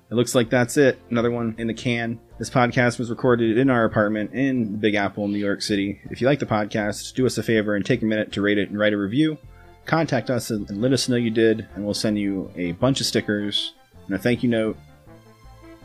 it 0.10 0.14
looks 0.14 0.36
like 0.36 0.50
that's 0.50 0.78
it. 0.78 1.00
Another 1.10 1.32
one 1.32 1.56
in 1.58 1.68
the 1.68 1.74
can. 1.74 2.20
This 2.38 2.50
podcast 2.50 3.00
was 3.00 3.10
recorded 3.10 3.58
in 3.58 3.70
our 3.70 3.86
apartment 3.86 4.34
in 4.34 4.74
the 4.74 4.78
Big 4.78 4.96
Apple, 4.96 5.28
New 5.28 5.40
York 5.40 5.62
City. 5.62 6.00
If 6.12 6.22
you 6.22 6.28
like 6.28 6.40
the 6.40 6.46
podcast, 6.46 7.16
do 7.16 7.26
us 7.26 7.38
a 7.38 7.44
favor 7.44 7.76
and 7.76 7.86
take 7.86 8.02
a 8.02 8.06
minute 8.06 8.32
to 8.34 8.42
rate 8.42 8.58
it 8.58 8.70
and 8.70 8.78
write 8.78 8.94
a 8.94 8.98
review. 8.98 9.38
Contact 9.86 10.30
us 10.30 10.50
and 10.50 10.70
let 10.82 10.94
us 10.94 11.10
know 11.10 11.16
you 11.16 11.32
did, 11.32 11.68
and 11.76 11.86
we'll 11.86 11.94
send 11.94 12.20
you 12.20 12.52
a 12.56 12.74
bunch 12.74 13.00
of 13.00 13.06
stickers 13.06 13.74
and 14.06 14.16
a 14.16 14.20
thank 14.20 14.44
you 14.44 14.50
note, 14.50 14.78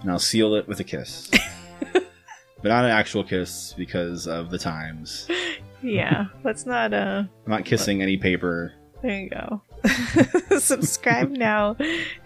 and 0.03 0.11
I'll 0.11 0.19
seal 0.19 0.55
it 0.55 0.69
with 0.69 0.81
a 0.81 0.85
kiss. 0.85 1.31
but 1.93 2.05
not 2.65 2.85
an 2.85 2.91
actual 2.91 3.25
kiss 3.25 3.75
because 3.77 4.27
of 4.27 4.51
the 4.51 4.59
times. 4.59 5.29
Yeah, 5.83 6.27
let's 6.45 6.67
not 6.67 6.93
uh 6.93 7.25
I'm 7.47 7.51
not 7.51 7.65
kissing 7.65 8.03
any 8.03 8.17
paper. 8.17 8.75
There 9.03 9.19
you 9.19 9.31
go. 9.31 9.63
Subscribe 10.59 11.31
now 11.31 11.75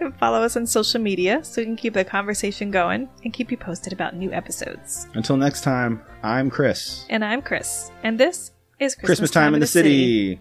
and 0.00 0.16
follow 0.18 0.42
us 0.42 0.56
on 0.56 0.66
social 0.66 1.00
media 1.00 1.44
so 1.44 1.62
we 1.62 1.66
can 1.66 1.76
keep 1.76 1.94
the 1.94 2.04
conversation 2.04 2.72
going 2.72 3.08
and 3.22 3.32
keep 3.32 3.50
you 3.52 3.56
posted 3.56 3.92
about 3.92 4.16
new 4.16 4.32
episodes. 4.32 5.06
Until 5.14 5.36
next 5.36 5.62
time, 5.62 6.02
I'm 6.24 6.50
Chris. 6.50 7.06
And 7.08 7.24
I'm 7.24 7.42
Chris, 7.42 7.92
and 8.02 8.18
this 8.18 8.50
is 8.80 8.94
Christmas, 8.94 9.06
Christmas 9.06 9.30
time 9.30 9.54
in 9.54 9.60
the 9.60 9.68
city. 9.68 10.40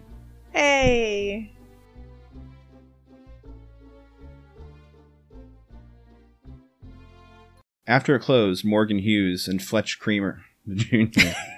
Hey! 0.52 1.52
After 7.86 8.16
it 8.16 8.22
closed, 8.22 8.64
Morgan 8.64 8.98
Hughes 8.98 9.46
and 9.46 9.62
Fletch 9.62 9.98
Creamer, 10.00 10.40
the 10.66 10.74
junior. 10.74 11.34